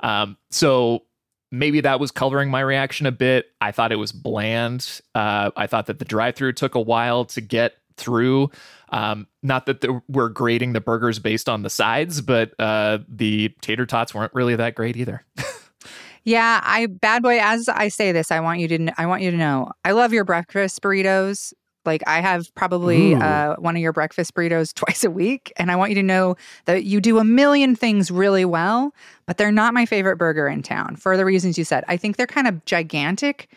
Um, 0.00 0.36
so 0.50 1.04
maybe 1.52 1.80
that 1.80 2.00
was 2.00 2.10
coloring 2.10 2.50
my 2.50 2.60
reaction 2.60 3.06
a 3.06 3.12
bit. 3.12 3.46
I 3.60 3.72
thought 3.72 3.92
it 3.92 3.96
was 3.96 4.12
bland. 4.12 5.00
Uh, 5.14 5.50
I 5.56 5.66
thought 5.66 5.86
that 5.86 5.98
the 5.98 6.04
drive 6.04 6.36
through 6.36 6.52
took 6.54 6.74
a 6.74 6.80
while 6.80 7.24
to 7.26 7.40
get 7.40 7.74
through. 8.00 8.50
Um, 8.88 9.26
not 9.42 9.66
that 9.66 9.84
we're 10.08 10.28
grading 10.28 10.72
the 10.72 10.80
burgers 10.80 11.18
based 11.18 11.48
on 11.48 11.62
the 11.62 11.70
sides, 11.70 12.20
but 12.20 12.52
uh, 12.58 12.98
the 13.08 13.54
tater 13.60 13.86
tots 13.86 14.14
weren't 14.14 14.34
really 14.34 14.56
that 14.56 14.74
great 14.74 14.96
either. 14.96 15.24
yeah, 16.24 16.60
I 16.62 16.86
bad 16.86 17.22
boy. 17.22 17.38
As 17.40 17.68
I 17.68 17.88
say 17.88 18.12
this, 18.12 18.30
I 18.30 18.40
want 18.40 18.60
you 18.60 18.68
to. 18.68 18.92
I 18.98 19.06
want 19.06 19.22
you 19.22 19.30
to 19.30 19.36
know. 19.36 19.70
I 19.84 19.92
love 19.92 20.12
your 20.12 20.24
breakfast 20.24 20.82
burritos. 20.82 21.52
Like 21.86 22.02
I 22.06 22.20
have 22.20 22.54
probably 22.54 23.14
uh, 23.14 23.56
one 23.56 23.74
of 23.74 23.80
your 23.80 23.92
breakfast 23.92 24.34
burritos 24.34 24.74
twice 24.74 25.04
a 25.04 25.10
week, 25.10 25.52
and 25.56 25.70
I 25.70 25.76
want 25.76 25.90
you 25.90 25.96
to 25.96 26.02
know 26.02 26.36
that 26.66 26.84
you 26.84 27.00
do 27.00 27.18
a 27.18 27.24
million 27.24 27.74
things 27.74 28.10
really 28.10 28.44
well, 28.44 28.92
but 29.26 29.38
they're 29.38 29.52
not 29.52 29.72
my 29.72 29.86
favorite 29.86 30.16
burger 30.16 30.46
in 30.46 30.62
town 30.62 30.96
for 30.96 31.16
the 31.16 31.24
reasons 31.24 31.56
you 31.56 31.64
said. 31.64 31.84
I 31.88 31.96
think 31.96 32.16
they're 32.16 32.26
kind 32.26 32.46
of 32.46 32.64
gigantic 32.64 33.48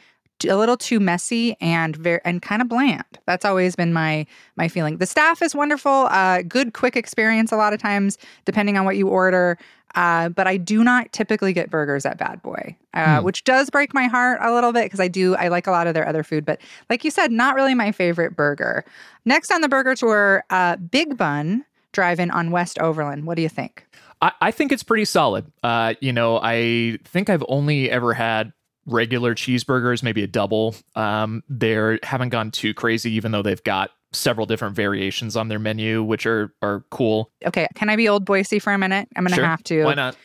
a 0.46 0.58
little 0.58 0.78
too 0.78 1.00
messy 1.00 1.56
and 1.62 1.96
very 1.96 2.20
and 2.26 2.42
kind 2.42 2.62
of 2.62 2.70
bland. 2.70 3.04
That's 3.26 3.46
always 3.46 3.76
been 3.76 3.94
my 3.94 4.26
my 4.56 4.68
feeling. 4.68 4.98
The 4.98 5.06
staff 5.06 5.42
is 5.42 5.56
wonderful, 5.56 6.08
uh, 6.10 6.42
good 6.44 6.74
quick 6.74 6.96
experience 6.96 7.52
a 7.52 7.58
lot 7.58 7.74
of 7.74 7.82
times, 7.82 8.18
depending 8.46 8.78
on 8.78 8.86
what 8.86 8.98
you 8.98 9.08
order. 9.08 9.58
Uh, 9.96 10.30
but 10.30 10.48
I 10.48 10.58
do 10.58 10.84
not 10.84 11.12
typically 11.14 11.54
get 11.54 11.70
burgers 11.70 12.06
at 12.06 12.18
Bad 12.18 12.42
Boy, 12.42 12.76
uh, 12.96 13.20
hmm. 13.20 13.26
which 13.26 13.44
does 13.44 13.70
break 13.70 13.94
my 13.94 14.06
heart 14.06 14.40
a 14.42 14.52
little 14.52 14.74
bit 14.74 14.86
because 14.86 15.00
I 15.00 15.08
do 15.08 15.36
I 15.36 15.50
like 15.50 15.68
a 15.68 15.72
lot 15.72 15.86
of 15.86 15.94
their 15.94 16.08
other 16.08 16.24
food. 16.24 16.46
But 16.46 16.60
like 16.90 17.04
you 17.04 17.12
said, 17.12 17.32
not 17.32 17.56
really 17.56 17.76
my 17.76 17.92
favorite 17.92 18.36
burger. 18.36 18.84
Next 19.26 19.52
on 19.52 19.62
the 19.62 19.70
burger 19.70 19.96
tour, 19.96 20.44
uh, 20.50 20.78
Big 20.78 21.16
Bun 21.16 21.64
Drive-In 21.92 22.32
on 22.32 22.50
West 22.50 22.80
Overland. 22.80 23.26
What 23.26 23.36
do 23.36 23.44
you 23.44 23.50
think? 23.50 23.86
I, 24.22 24.32
I 24.42 24.52
think 24.52 24.72
it's 24.72 24.84
pretty 24.84 25.06
solid. 25.06 25.46
Uh, 25.62 25.94
you 26.00 26.12
know, 26.12 26.40
I 26.42 26.98
think 27.04 27.30
I've 27.30 27.44
only 27.48 27.92
ever 27.92 28.14
had 28.14 28.52
regular 28.86 29.36
cheeseburgers, 29.36 30.04
maybe 30.04 30.24
a 30.24 30.28
double. 30.28 30.76
Um, 30.96 31.44
they 31.50 32.00
haven't 32.04 32.30
gone 32.30 32.52
too 32.52 32.74
crazy, 32.74 33.12
even 33.12 33.32
though 33.32 33.42
they've 33.42 33.64
got 33.64 33.92
several 34.12 34.46
different 34.46 34.76
variations 34.76 35.36
on 35.36 35.48
their 35.48 35.60
menu, 35.60 36.04
which 36.04 36.26
are 36.26 36.54
are 36.62 36.86
cool. 36.92 37.32
Okay, 37.46 37.68
can 37.76 37.90
I 37.90 37.96
be 37.96 38.08
old 38.08 38.26
Boise 38.26 38.60
for 38.60 38.74
a 38.74 38.78
minute? 38.78 39.08
I'm 39.16 39.24
gonna 39.24 39.36
sure. 39.36 39.46
have 39.46 39.64
to. 39.64 39.84
Why 39.84 39.94
not? 39.94 40.16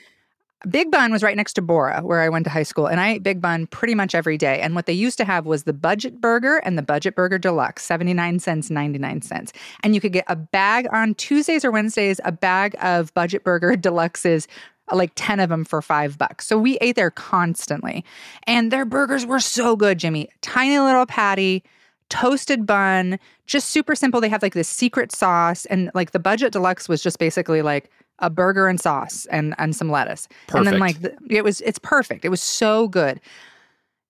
Big 0.68 0.90
Bun 0.90 1.12
was 1.12 1.22
right 1.22 1.36
next 1.36 1.52
to 1.52 1.62
Borah, 1.62 2.00
where 2.02 2.20
I 2.20 2.28
went 2.28 2.44
to 2.44 2.50
high 2.50 2.64
school, 2.64 2.86
and 2.86 2.98
I 2.98 3.12
ate 3.12 3.22
Big 3.22 3.40
Bun 3.40 3.68
pretty 3.68 3.94
much 3.94 4.12
every 4.12 4.36
day. 4.36 4.60
And 4.60 4.74
what 4.74 4.86
they 4.86 4.92
used 4.92 5.16
to 5.18 5.24
have 5.24 5.46
was 5.46 5.62
the 5.62 5.72
Budget 5.72 6.20
Burger 6.20 6.56
and 6.58 6.76
the 6.76 6.82
Budget 6.82 7.14
Burger 7.14 7.38
Deluxe, 7.38 7.84
79 7.84 8.40
cents, 8.40 8.68
99 8.68 9.22
cents. 9.22 9.52
And 9.84 9.94
you 9.94 10.00
could 10.00 10.12
get 10.12 10.24
a 10.26 10.34
bag 10.34 10.88
on 10.90 11.14
Tuesdays 11.14 11.64
or 11.64 11.70
Wednesdays, 11.70 12.20
a 12.24 12.32
bag 12.32 12.74
of 12.82 13.14
Budget 13.14 13.44
Burger 13.44 13.72
Deluxes 13.76 14.48
like 14.92 15.12
10 15.14 15.40
of 15.40 15.48
them 15.48 15.64
for 15.64 15.82
five 15.82 16.18
bucks. 16.18 16.46
So 16.46 16.58
we 16.58 16.76
ate 16.78 16.96
there 16.96 17.10
constantly. 17.10 18.04
And 18.46 18.70
their 18.70 18.84
burgers 18.84 19.26
were 19.26 19.40
so 19.40 19.76
good, 19.76 19.98
Jimmy. 19.98 20.28
Tiny 20.40 20.78
little 20.78 21.06
patty, 21.06 21.62
toasted 22.08 22.66
bun, 22.66 23.18
just 23.46 23.70
super 23.70 23.94
simple. 23.94 24.20
They 24.20 24.28
have 24.28 24.42
like 24.42 24.54
this 24.54 24.68
secret 24.68 25.12
sauce. 25.12 25.64
And 25.66 25.90
like 25.94 26.12
the 26.12 26.18
budget 26.18 26.52
deluxe 26.52 26.88
was 26.88 27.02
just 27.02 27.18
basically 27.18 27.62
like 27.62 27.90
a 28.20 28.30
burger 28.30 28.66
and 28.66 28.80
sauce 28.80 29.26
and 29.26 29.54
and 29.58 29.76
some 29.76 29.90
lettuce. 29.90 30.28
Perfect. 30.46 30.56
And 30.56 30.66
then 30.66 30.80
like 30.80 31.00
the, 31.00 31.16
it 31.30 31.44
was 31.44 31.60
it's 31.60 31.78
perfect. 31.78 32.24
It 32.24 32.30
was 32.30 32.42
so 32.42 32.88
good. 32.88 33.20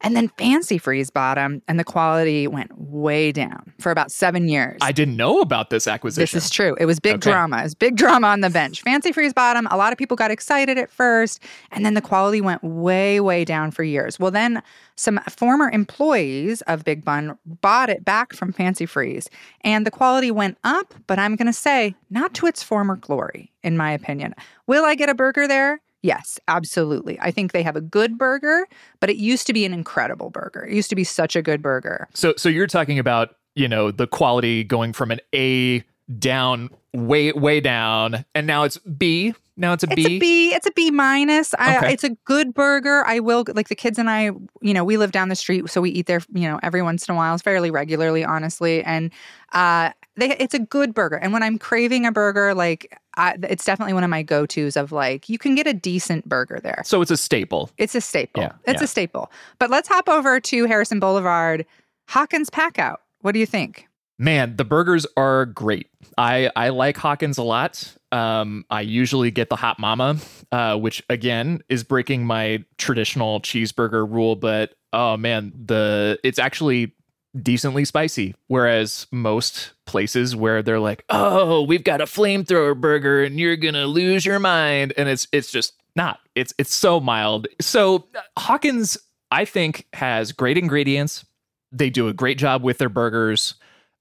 And 0.01 0.15
then 0.15 0.29
Fanci 0.31 0.81
Freeze 0.81 1.11
bottom, 1.11 1.61
and 1.67 1.79
the 1.79 1.85
quality 1.85 2.47
went 2.47 2.71
way 2.79 3.33
down 3.33 3.73
for 3.81 3.91
about 3.91 4.13
seven 4.13 4.49
years. 4.49 4.79
I 4.81 4.93
didn't 4.93 5.17
know 5.17 5.41
about 5.41 5.71
this 5.71 5.89
acquisition. 5.89 6.37
This 6.37 6.45
is 6.45 6.51
true. 6.51 6.77
It 6.79 6.87
was 6.87 7.01
big 7.01 7.17
okay. 7.17 7.31
drama. 7.31 7.59
It 7.59 7.63
was 7.65 7.75
big 7.75 7.97
drama 7.97 8.29
on 8.29 8.41
the 8.41 8.51
bench. 8.51 8.85
Fanci 8.85 9.13
Freeze 9.13 9.33
bottom, 9.33 9.67
a 9.71 9.77
lot 9.77 9.93
of 9.93 9.99
people 9.99 10.17
got 10.17 10.31
excited 10.31 10.79
at 10.79 10.89
first, 10.89 11.43
and 11.73 11.85
then 11.85 11.95
the 11.95 12.01
quality 12.01 12.41
went 12.41 12.63
way, 12.63 13.19
way 13.19 13.45
down 13.45 13.73
for 13.73 13.83
years. 13.83 14.21
Well, 14.21 14.31
then 14.31 14.63
some 14.95 15.19
former 15.29 15.69
employees 15.71 16.63
of 16.63 16.85
Big 16.85 17.05
Bun 17.05 17.37
bought 17.45 17.91
it 17.91 18.05
back 18.05 18.33
from 18.33 18.53
Fanci 18.53 18.89
Freeze, 18.89 19.29
and 19.63 19.85
the 19.85 19.91
quality 19.91 20.31
went 20.31 20.59
up, 20.63 20.95
but 21.09 21.19
I'm 21.19 21.35
going 21.35 21.47
to 21.47 21.53
say 21.53 21.97
not 22.09 22.35
to 22.35 22.47
its 22.47 22.63
former 22.63 22.95
glory, 22.97 23.53
in 23.65 23.77
my 23.77 23.91
opinion. 23.93 24.35
Will 24.69 24.85
I 24.85 24.95
get 24.95 25.09
a 25.09 25.15
burger 25.15 25.49
there? 25.49 25.81
Yes, 26.03 26.39
absolutely. 26.47 27.19
I 27.21 27.31
think 27.31 27.53
they 27.53 27.63
have 27.63 27.77
a 27.77 27.81
good 27.81 28.17
burger, 28.19 28.67
but 29.01 29.11
it 29.11 29.17
used 29.17 29.47
to 29.49 29.53
be 29.53 29.65
an 29.65 29.73
incredible 29.73 30.31
burger. 30.31 30.65
It 30.65 30.75
used 30.75 30.91
to 30.91 30.97
be 30.97 31.05
such 31.05 31.35
a 31.35 31.43
good 31.43 31.61
burger. 31.61 32.09
So 32.15 32.35
so 32.37 32.49
you're 32.49 32.67
talking 32.69 32.99
about, 32.99 33.35
you 33.55 33.69
know, 33.69 33.91
the 33.91 34.07
quality 34.07 34.63
going 34.65 34.93
from 34.93 35.11
an 35.11 35.21
A 35.35 35.85
down 36.19 36.71
way 36.95 37.33
way 37.33 37.61
down 37.61 38.25
and 38.35 38.47
now 38.47 38.63
it's 38.63 38.79
B. 38.79 39.35
Now 39.59 39.73
it's 39.73 39.83
a 39.83 39.89
It's 39.91 40.07
a 40.07 40.19
B. 40.21 40.55
It's 40.55 40.67
a 40.69 40.71
B 40.71 40.93
minus. 40.93 41.53
I, 41.59 41.79
Okay. 41.79 41.93
It's 41.93 42.05
a 42.05 42.11
good 42.11 42.55
burger. 42.55 43.05
I 43.05 43.19
will 43.19 43.45
like 43.53 43.69
the 43.69 43.75
kids 43.75 43.99
and 43.99 44.09
I. 44.09 44.31
You 44.63 44.73
know, 44.73 44.85
we 44.85 44.97
live 44.97 45.11
down 45.11 45.29
the 45.29 45.37
street, 45.37 45.69
so 45.69 45.81
we 45.81 45.91
eat 45.91 46.07
there. 46.07 46.21
You 46.33 46.49
know, 46.49 46.61
every 46.63 46.81
once 46.81 47.09
in 47.09 47.15
a 47.15 47.17
while, 47.17 47.37
fairly 47.39 47.73
regularly, 47.73 48.25
honestly. 48.25 48.85
And 48.85 49.11
uh, 49.53 49.91
they, 50.19 50.37
it's 50.37 50.55
a 50.55 50.59
good 50.59 50.95
burger. 50.95 51.17
And 51.17 51.33
when 51.33 51.43
I'm 51.43 51.59
craving 51.59 52.07
a 52.07 52.13
burger, 52.13 52.55
like 52.55 52.99
I, 53.17 53.37
it's 53.43 53.65
definitely 53.65 53.95
one 53.95 54.05
of 54.05 54.11
my 54.11 54.23
go 54.23 54.47
tos. 54.47 54.77
Of 54.77 54.93
like, 54.93 55.29
you 55.29 55.39
can 55.39 55.55
get 55.55 55.67
a 55.67 55.73
decent 55.73 56.29
burger 56.29 56.61
there. 56.63 56.83
So 56.85 57.01
it's 57.01 57.11
a 57.11 57.17
staple. 57.17 57.71
It's 57.79 57.95
a 57.95 58.01
staple. 58.01 58.43
Yeah, 58.43 58.53
it's 58.67 58.81
yeah. 58.81 58.85
a 58.85 58.89
staple. 58.89 59.31
But 59.59 59.71
let's 59.71 59.89
hop 59.89 60.09
over 60.09 60.41
to 60.41 60.67
Harrison 60.67 61.01
Boulevard, 61.01 61.65
Hawkins 62.09 62.51
Packout. 62.51 62.97
What 63.21 63.33
do 63.33 63.39
you 63.39 63.47
think? 63.47 63.87
Man, 64.21 64.57
the 64.57 64.65
burgers 64.65 65.07
are 65.17 65.47
great. 65.47 65.89
I 66.17 66.51
I 66.57 66.71
like 66.71 66.97
Hawkins 66.97 67.39
a 67.39 67.45
lot. 67.45 67.95
Um, 68.11 68.65
I 68.69 68.81
usually 68.81 69.31
get 69.31 69.49
the 69.49 69.55
hot 69.55 69.79
mama, 69.79 70.17
uh, 70.51 70.77
which 70.77 71.05
again 71.09 71.63
is 71.69 71.85
breaking 71.85 72.25
my 72.25 72.65
traditional 72.79 73.41
cheeseburger 73.41 74.11
rule. 74.11 74.35
But 74.35 74.75
oh 74.93 75.17
man, 75.17 75.53
the 75.55 76.19
it's 76.25 76.41
actually 76.41 76.95
decently 77.43 77.85
spicy. 77.85 78.35
Whereas 78.47 79.07
most 79.11 79.73
places 79.87 80.37
where 80.37 80.63
they're 80.63 80.81
like, 80.81 81.05
oh, 81.09 81.63
we've 81.63 81.85
got 81.85 82.01
a 82.01 82.05
flamethrower 82.05 82.79
burger 82.79 83.23
and 83.25 83.39
you're 83.39 83.57
gonna 83.57 83.87
lose 83.87 84.25
your 84.25 84.39
mind, 84.39 84.93
and 84.97 85.09
it's 85.09 85.27
it's 85.33 85.51
just 85.51 85.75
not. 85.97 86.21
It's 86.35 86.55
it's 86.59 86.75
so 86.75 87.01
mild. 87.01 87.49
So 87.61 88.07
uh, 88.15 88.21
Hawkins, 88.39 88.99
I 89.31 89.45
think, 89.45 89.87
has 89.93 90.33
great 90.33 90.59
ingredients. 90.59 91.25
They 91.73 91.91
do 91.91 92.09
a 92.09 92.15
great 92.15 92.39
job 92.39 92.63
with 92.63 92.79
their 92.79 92.89
burgers. 92.89 93.55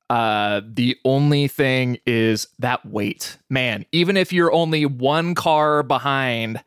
Uh, 0.09 0.61
the 0.65 0.97
only 1.03 1.47
thing 1.49 1.97
is 2.05 2.47
that 2.59 2.85
weight. 2.85 3.37
Man, 3.49 3.85
even 3.91 4.15
if 4.15 4.31
you're 4.31 4.53
only 4.53 4.85
one 4.85 5.35
car 5.35 5.83
behind, 5.83 6.63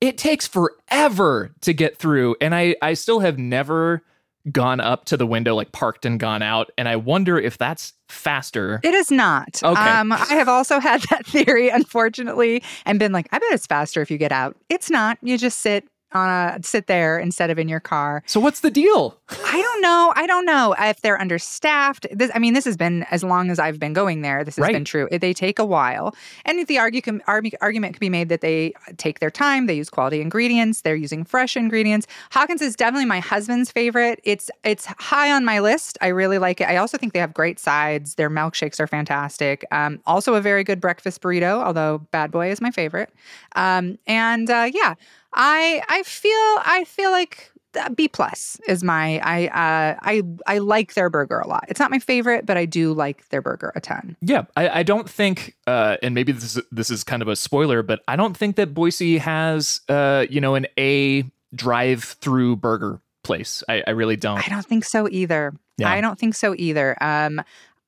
it 0.00 0.18
takes 0.18 0.48
forever 0.48 1.52
to 1.60 1.72
get 1.72 1.96
through. 1.96 2.34
And 2.40 2.54
I, 2.54 2.74
I 2.82 2.94
still 2.94 3.20
have 3.20 3.38
never 3.38 4.02
gone 4.50 4.80
up 4.80 5.04
to 5.06 5.16
the 5.16 5.26
window, 5.26 5.54
like 5.54 5.72
parked 5.72 6.04
and 6.04 6.18
gone 6.18 6.42
out. 6.42 6.70
And 6.76 6.88
I 6.88 6.96
wonder 6.96 7.38
if 7.38 7.58
that's 7.58 7.92
faster. 8.08 8.80
It 8.82 8.94
is 8.94 9.10
not. 9.10 9.62
Okay. 9.62 9.80
Um, 9.80 10.12
I 10.12 10.34
have 10.34 10.48
also 10.48 10.80
had 10.80 11.02
that 11.10 11.26
theory, 11.26 11.68
unfortunately, 11.68 12.62
and 12.84 12.98
been 12.98 13.12
like, 13.12 13.28
I 13.32 13.38
bet 13.38 13.52
it's 13.52 13.66
faster 13.66 14.02
if 14.02 14.10
you 14.10 14.18
get 14.18 14.32
out. 14.32 14.56
It's 14.68 14.90
not. 14.90 15.18
You 15.22 15.38
just 15.38 15.58
sit 15.58 15.84
on 16.14 16.28
a 16.28 16.62
sit 16.62 16.86
there 16.86 17.18
instead 17.18 17.50
of 17.50 17.58
in 17.58 17.68
your 17.68 17.80
car. 17.80 18.22
So 18.26 18.40
what's 18.40 18.60
the 18.60 18.70
deal? 18.70 19.18
I 19.30 19.60
don't 19.60 19.80
know. 19.82 20.12
I 20.16 20.26
don't 20.26 20.44
know 20.46 20.74
if 20.78 21.00
they're 21.02 21.20
understaffed. 21.20 22.06
This, 22.12 22.30
I 22.34 22.38
mean, 22.38 22.54
this 22.54 22.64
has 22.64 22.76
been 22.76 23.04
as 23.10 23.22
long 23.24 23.50
as 23.50 23.58
I've 23.58 23.78
been 23.78 23.92
going 23.92 24.22
there. 24.22 24.44
This 24.44 24.56
has 24.56 24.62
Right. 24.62 24.72
been 24.72 24.84
true. 24.84 25.08
They 25.10 25.32
take 25.32 25.58
a 25.58 25.64
while, 25.64 26.14
and 26.44 26.66
the 26.66 26.78
argue, 26.78 27.00
can, 27.02 27.20
argu- 27.28 27.54
argument 27.60 27.94
could 27.94 28.00
be 28.00 28.08
made 28.10 28.28
that 28.28 28.40
they 28.40 28.72
take 28.96 29.20
their 29.20 29.30
time. 29.30 29.66
They 29.66 29.74
use 29.74 29.90
quality 29.90 30.20
ingredients. 30.20 30.82
They're 30.82 30.94
using 30.96 31.24
fresh 31.24 31.56
ingredients. 31.56 32.06
Hawkins 32.30 32.62
is 32.62 32.76
definitely 32.76 33.06
my 33.06 33.20
husband's 33.20 33.70
favorite. 33.70 34.20
It's 34.24 34.50
it's 34.64 34.86
high 34.86 35.32
on 35.32 35.44
my 35.44 35.58
list. 35.60 35.98
I 36.00 36.08
really 36.08 36.38
like 36.38 36.60
it. 36.60 36.64
I 36.68 36.76
also 36.76 36.98
think 36.98 37.12
they 37.12 37.18
have 37.18 37.34
great 37.34 37.58
sides. 37.58 38.14
Their 38.16 38.30
milkshakes 38.30 38.78
are 38.80 38.86
fantastic. 38.86 39.64
Um, 39.72 40.00
also 40.06 40.34
a 40.34 40.40
very 40.40 40.64
good 40.64 40.80
breakfast 40.80 41.20
burrito, 41.22 41.62
although 41.62 41.98
Bad 42.10 42.30
Boy 42.30 42.50
is 42.50 42.60
my 42.60 42.70
favorite. 42.70 43.10
Um, 43.56 43.98
and 44.06 44.48
uh, 44.50 44.70
yeah, 44.72 44.94
I 45.34 45.82
I 45.88 46.02
feel 46.02 46.32
I 46.32 46.84
feel 46.86 47.10
like 47.10 47.50
uh, 47.78 47.88
B 47.90 48.06
plus 48.08 48.60
is 48.68 48.84
my 48.84 49.18
I 49.20 49.46
uh 49.46 49.98
I 50.02 50.22
I 50.46 50.58
like 50.58 50.94
their 50.94 51.08
burger 51.08 51.40
a 51.40 51.48
lot. 51.48 51.64
It's 51.68 51.80
not 51.80 51.90
my 51.90 51.98
favorite, 51.98 52.44
but 52.44 52.56
I 52.56 52.66
do 52.66 52.92
like 52.92 53.28
their 53.30 53.40
burger 53.40 53.72
a 53.74 53.80
ton. 53.80 54.16
Yeah, 54.20 54.44
I, 54.56 54.80
I 54.80 54.82
don't 54.82 55.08
think, 55.08 55.56
uh, 55.66 55.96
and 56.02 56.14
maybe 56.14 56.32
this 56.32 56.56
is 56.56 56.62
this 56.70 56.90
is 56.90 57.02
kind 57.04 57.22
of 57.22 57.28
a 57.28 57.36
spoiler, 57.36 57.82
but 57.82 58.02
I 58.06 58.16
don't 58.16 58.36
think 58.36 58.56
that 58.56 58.74
Boise 58.74 59.18
has, 59.18 59.80
uh, 59.88 60.26
you 60.28 60.40
know, 60.40 60.54
an 60.54 60.66
A 60.78 61.24
drive-through 61.54 62.56
burger 62.56 63.00
place. 63.24 63.62
I, 63.68 63.82
I 63.86 63.90
really 63.90 64.16
don't. 64.16 64.38
I 64.38 64.50
don't 64.50 64.66
think 64.66 64.84
so 64.84 65.08
either. 65.10 65.54
Yeah. 65.78 65.90
I 65.90 66.00
don't 66.00 66.18
think 66.18 66.34
so 66.34 66.54
either. 66.58 66.96
Um 67.00 67.42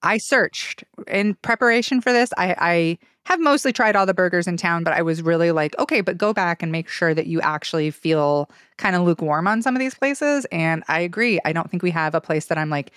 I 0.05 0.19
searched 0.19 0.85
in 1.09 1.35
preparation 1.37 2.01
for 2.01 2.13
this. 2.13 2.31
I 2.37 2.55
I 2.59 2.99
have 3.27 3.41
mostly 3.41 3.73
tried 3.73 3.97
all 3.97 4.07
the 4.07 4.15
burgers 4.15 4.47
in 4.47 4.57
town, 4.57 4.85
but 4.85 4.93
I 4.93 5.03
was 5.03 5.23
really 5.23 5.51
like, 5.51 5.77
okay, 5.79 6.03
but 6.03 6.19
go 6.19 6.33
back 6.33 6.63
and 6.63 6.71
make 6.71 6.89
sure 6.89 7.15
that 7.15 7.27
you 7.27 7.41
actually 7.41 7.91
feel 7.91 8.51
kind 8.77 8.95
of 8.95 9.03
lukewarm 9.03 9.49
on 9.49 9.63
some 9.63 9.75
of 9.75 9.81
these 9.81 9.95
places. 9.95 10.47
And 10.53 10.85
I 10.89 11.01
agree. 11.01 11.41
I 11.45 11.53
don't 11.53 11.71
think 11.71 11.83
we 11.83 11.91
have 11.91 12.15
a 12.15 12.21
place 12.21 12.47
that 12.47 12.59
I'm 12.59 12.69
like, 12.69 12.93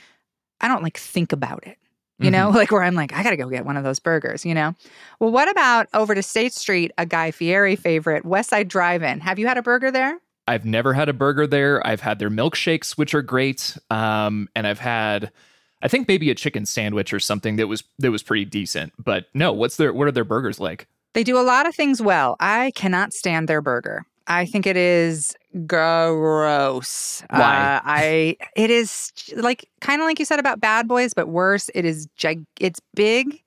I 0.60 0.68
don't 0.68 0.84
like 0.84 0.98
think 0.98 1.32
about 1.32 1.66
it. 1.66 1.78
You 2.20 2.32
know, 2.32 2.50
like 2.54 2.72
where 2.72 2.84
I'm 2.84 2.96
like, 2.96 3.14
I 3.14 3.24
gotta 3.24 3.38
go 3.38 3.48
get 3.48 3.66
one 3.66 3.78
of 3.78 3.84
those 3.84 4.00
burgers, 4.00 4.46
you 4.46 4.54
know? 4.54 4.76
Well, 5.20 5.32
what 5.32 5.50
about 5.50 5.88
over 5.94 6.14
to 6.14 6.24
State 6.24 6.52
Street, 6.52 6.92
a 6.98 7.06
Guy 7.06 7.32
Fieri 7.32 7.76
favorite, 7.76 8.26
West 8.26 8.50
Side 8.50 8.68
Drive 8.68 9.04
In? 9.04 9.20
Have 9.22 9.40
you 9.40 9.48
had 9.48 9.58
a 9.58 9.62
burger 9.62 9.92
there? 9.92 10.20
I've 10.48 10.66
never 10.66 10.94
had 10.94 11.10
a 11.10 11.14
burger 11.14 11.46
there. 11.46 11.86
I've 11.86 12.02
had 12.02 12.20
their 12.20 12.30
milkshakes, 12.30 12.98
which 12.98 13.14
are 13.14 13.22
great, 13.22 13.78
um, 13.90 14.50
and 14.56 14.66
I've 14.66 14.80
had, 14.80 15.32
I 15.82 15.88
think 15.88 16.08
maybe 16.08 16.30
a 16.32 16.36
chicken 16.36 16.66
sandwich 16.66 17.14
or 17.14 17.20
something 17.20 17.56
that 17.58 17.68
was 17.68 17.84
that 18.00 18.12
was 18.12 18.24
pretty 18.24 18.46
decent. 18.46 18.94
But 18.98 19.26
no, 19.34 19.54
what's 19.54 19.78
their 19.78 19.94
what 19.94 20.08
are 20.08 20.12
their 20.12 20.24
burgers 20.24 20.60
like? 20.60 20.88
They 21.14 21.24
do 21.24 21.40
a 21.40 21.42
lot 21.42 21.68
of 21.68 21.76
things 21.76 22.02
well. 22.02 22.36
I 22.40 22.72
cannot 22.76 23.14
stand 23.14 23.48
their 23.48 23.62
burger. 23.62 24.06
I 24.28 24.46
think 24.46 24.68
it 24.68 24.76
is 24.76 25.36
gross. 25.66 27.24
Why? 27.30 27.40
Uh, 27.40 27.82
I 27.86 28.38
it 28.56 28.70
is 28.70 29.12
like 29.36 29.70
kind 29.82 30.02
of 30.02 30.06
like 30.06 30.20
you 30.20 30.26
said 30.26 30.40
about 30.40 30.60
Bad 30.60 30.88
Boys, 30.88 31.14
but 31.14 31.30
worse. 31.30 31.70
It 31.74 31.86
is 31.86 32.08
gig. 32.18 32.46
It's 32.60 32.82
big. 32.94 33.42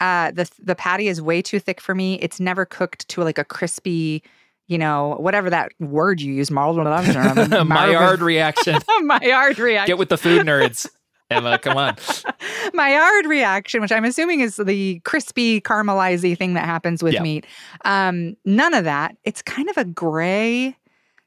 Uh, 0.00 0.30
the 0.32 0.50
the 0.62 0.74
patty 0.74 1.08
is 1.08 1.22
way 1.22 1.40
too 1.40 1.58
thick 1.58 1.80
for 1.80 1.94
me. 1.94 2.14
It's 2.16 2.40
never 2.40 2.64
cooked 2.66 3.08
to 3.08 3.22
like 3.22 3.38
a 3.38 3.44
crispy, 3.44 4.22
you 4.66 4.78
know, 4.78 5.16
whatever 5.20 5.48
that 5.48 5.72
word 5.78 6.20
you 6.20 6.34
use, 6.34 6.50
Maillard 6.50 6.86
Maillard 7.68 8.20
reaction. 8.20 8.78
Maillard 9.02 9.58
reaction. 9.58 9.86
Get 9.86 9.98
with 9.98 10.08
the 10.08 10.18
food 10.18 10.44
nerds, 10.44 10.88
Emma. 11.30 11.58
Come 11.58 11.76
on. 11.76 11.96
Maillard 12.74 13.26
reaction, 13.26 13.80
which 13.80 13.92
I'm 13.92 14.04
assuming 14.04 14.40
is 14.40 14.56
the 14.56 15.00
crispy 15.00 15.60
caramelizy 15.60 16.36
thing 16.38 16.54
that 16.54 16.64
happens 16.64 17.02
with 17.02 17.14
Yeah. 17.14 17.22
meat. 17.22 17.46
Um, 17.84 18.36
none 18.44 18.74
of 18.74 18.84
that. 18.84 19.16
It's 19.24 19.42
kind 19.42 19.68
of 19.68 19.76
a 19.76 19.84
gray, 19.84 20.76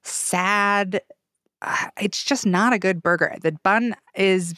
sad. 0.03 1.01
Uh, 1.61 1.89
it's 1.99 2.23
just 2.23 2.45
not 2.45 2.71
a 2.71 2.79
good 2.79 3.03
burger. 3.03 3.35
The 3.41 3.51
bun 3.63 3.95
is, 4.15 4.53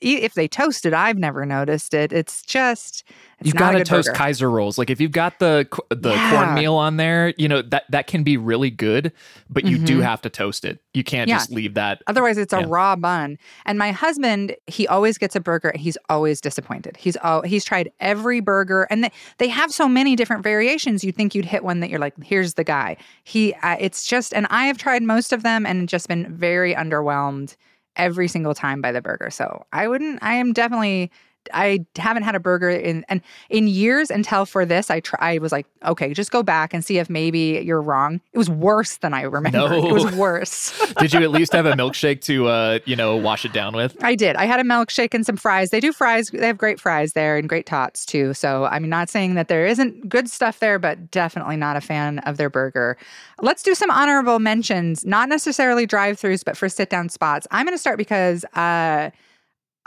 if 0.00 0.34
they 0.34 0.48
toast 0.48 0.86
it, 0.86 0.92
I've 0.94 1.18
never 1.18 1.44
noticed 1.46 1.94
it. 1.94 2.12
It's 2.12 2.42
just, 2.42 3.04
it's 3.38 3.46
You've 3.48 3.56
got 3.56 3.72
to 3.72 3.84
toast 3.84 4.06
burger. 4.08 4.16
Kaiser 4.16 4.50
rolls. 4.50 4.78
Like 4.78 4.90
if 4.90 5.00
you've 5.00 5.12
got 5.12 5.38
the 5.38 5.66
the 5.90 6.10
Yeah. 6.10 6.30
cornmeal 6.30 6.74
on 6.74 6.96
there, 6.96 7.34
you 7.36 7.48
know 7.48 7.62
that 7.62 7.84
that 7.90 8.06
can 8.06 8.22
be 8.22 8.36
really 8.36 8.70
good, 8.70 9.12
but 9.50 9.64
you 9.64 9.78
do 9.78 9.98
Mhm. 9.98 10.02
have 10.04 10.22
to 10.22 10.30
toast 10.30 10.64
it. 10.64 10.80
You 10.94 11.04
can't 11.04 11.28
Yeah. 11.28 11.36
just 11.36 11.50
leave 11.52 11.74
that. 11.74 12.02
Otherwise, 12.06 12.38
it's 12.38 12.52
a 12.52 12.60
Yeah. 12.60 12.66
raw 12.68 12.96
bun. 12.96 13.36
And 13.66 13.78
my 13.78 13.92
husband, 13.92 14.54
he 14.66 14.88
always 14.88 15.18
gets 15.18 15.36
a 15.36 15.40
burger. 15.40 15.68
and 15.68 15.80
He's 15.80 15.98
always 16.08 16.40
disappointed. 16.40 16.96
He's 16.96 17.16
all 17.18 17.42
he's 17.42 17.64
tried 17.64 17.90
every 18.00 18.40
burger, 18.40 18.86
and 18.90 19.04
they, 19.04 19.10
they 19.38 19.48
have 19.48 19.72
so 19.72 19.86
many 19.88 20.16
different 20.16 20.42
variations. 20.42 21.04
You'd 21.04 21.16
think 21.16 21.34
you'd 21.34 21.44
hit 21.44 21.62
one 21.64 21.80
that 21.80 21.90
you're 21.90 22.00
like, 22.00 22.14
here's 22.24 22.54
the 22.54 22.64
guy. 22.64 22.96
He, 23.24 23.52
uh, 23.62 23.76
it's 23.78 24.06
just, 24.06 24.32
and 24.34 24.46
I 24.50 24.66
have 24.66 24.78
tried 24.78 25.02
most 25.02 25.32
of 25.32 25.42
them 25.42 25.66
and 25.66 25.88
just 25.88 26.08
been 26.08 26.32
very 26.34 26.74
underwhelmed 26.74 27.56
every 27.96 28.28
single 28.28 28.54
time 28.54 28.80
by 28.80 28.92
the 28.92 29.02
burger. 29.02 29.30
So 29.30 29.64
I 29.72 29.88
wouldn't. 29.88 30.22
I 30.22 30.34
am 30.34 30.52
definitely. 30.52 31.10
I 31.52 31.86
haven't 31.96 32.22
had 32.22 32.34
a 32.34 32.40
burger 32.40 32.70
in 32.70 33.04
and 33.08 33.20
in 33.50 33.68
years 33.68 34.10
until 34.10 34.46
for 34.46 34.64
this. 34.64 34.90
I 34.90 35.00
try. 35.00 35.18
I 35.20 35.38
was 35.38 35.52
like, 35.52 35.66
okay, 35.84 36.12
just 36.12 36.30
go 36.30 36.42
back 36.42 36.74
and 36.74 36.84
see 36.84 36.98
if 36.98 37.10
maybe 37.10 37.62
you're 37.64 37.82
wrong. 37.82 38.20
It 38.32 38.38
was 38.38 38.50
worse 38.50 38.98
than 38.98 39.14
I 39.14 39.22
remember. 39.22 39.58
No. 39.58 39.88
It 39.88 39.92
was 39.92 40.12
worse. 40.14 40.72
Did 40.98 41.12
you 41.12 41.22
at 41.22 41.30
least 41.30 41.52
have 41.52 41.66
a 41.66 41.72
milkshake 41.72 42.20
to 42.22 42.48
uh, 42.48 42.78
you 42.84 42.96
know, 42.96 43.16
wash 43.16 43.44
it 43.44 43.52
down 43.52 43.74
with? 43.74 43.96
I 44.02 44.14
did. 44.14 44.36
I 44.36 44.44
had 44.44 44.60
a 44.60 44.64
milkshake 44.64 45.14
and 45.14 45.24
some 45.24 45.36
fries. 45.36 45.70
They 45.70 45.80
do 45.80 45.92
fries. 45.92 46.30
They 46.30 46.46
have 46.46 46.58
great 46.58 46.80
fries 46.80 47.12
there 47.12 47.36
and 47.36 47.48
great 47.48 47.66
tots 47.66 48.06
too. 48.06 48.34
So 48.34 48.66
I'm 48.66 48.88
not 48.88 49.08
saying 49.08 49.34
that 49.34 49.48
there 49.48 49.66
isn't 49.66 50.08
good 50.08 50.30
stuff 50.30 50.60
there, 50.60 50.78
but 50.78 51.10
definitely 51.10 51.56
not 51.56 51.76
a 51.76 51.80
fan 51.80 52.20
of 52.20 52.36
their 52.36 52.50
burger. 52.50 52.96
Let's 53.40 53.62
do 53.62 53.74
some 53.74 53.90
honorable 53.90 54.38
mentions, 54.38 55.04
not 55.04 55.28
necessarily 55.28 55.86
drive-throughs, 55.86 56.44
but 56.44 56.56
for 56.56 56.68
sit-down 56.68 57.08
spots. 57.08 57.46
I'm 57.50 57.66
going 57.66 57.74
to 57.74 57.80
start 57.80 57.98
because 57.98 58.44
uh, 58.54 59.10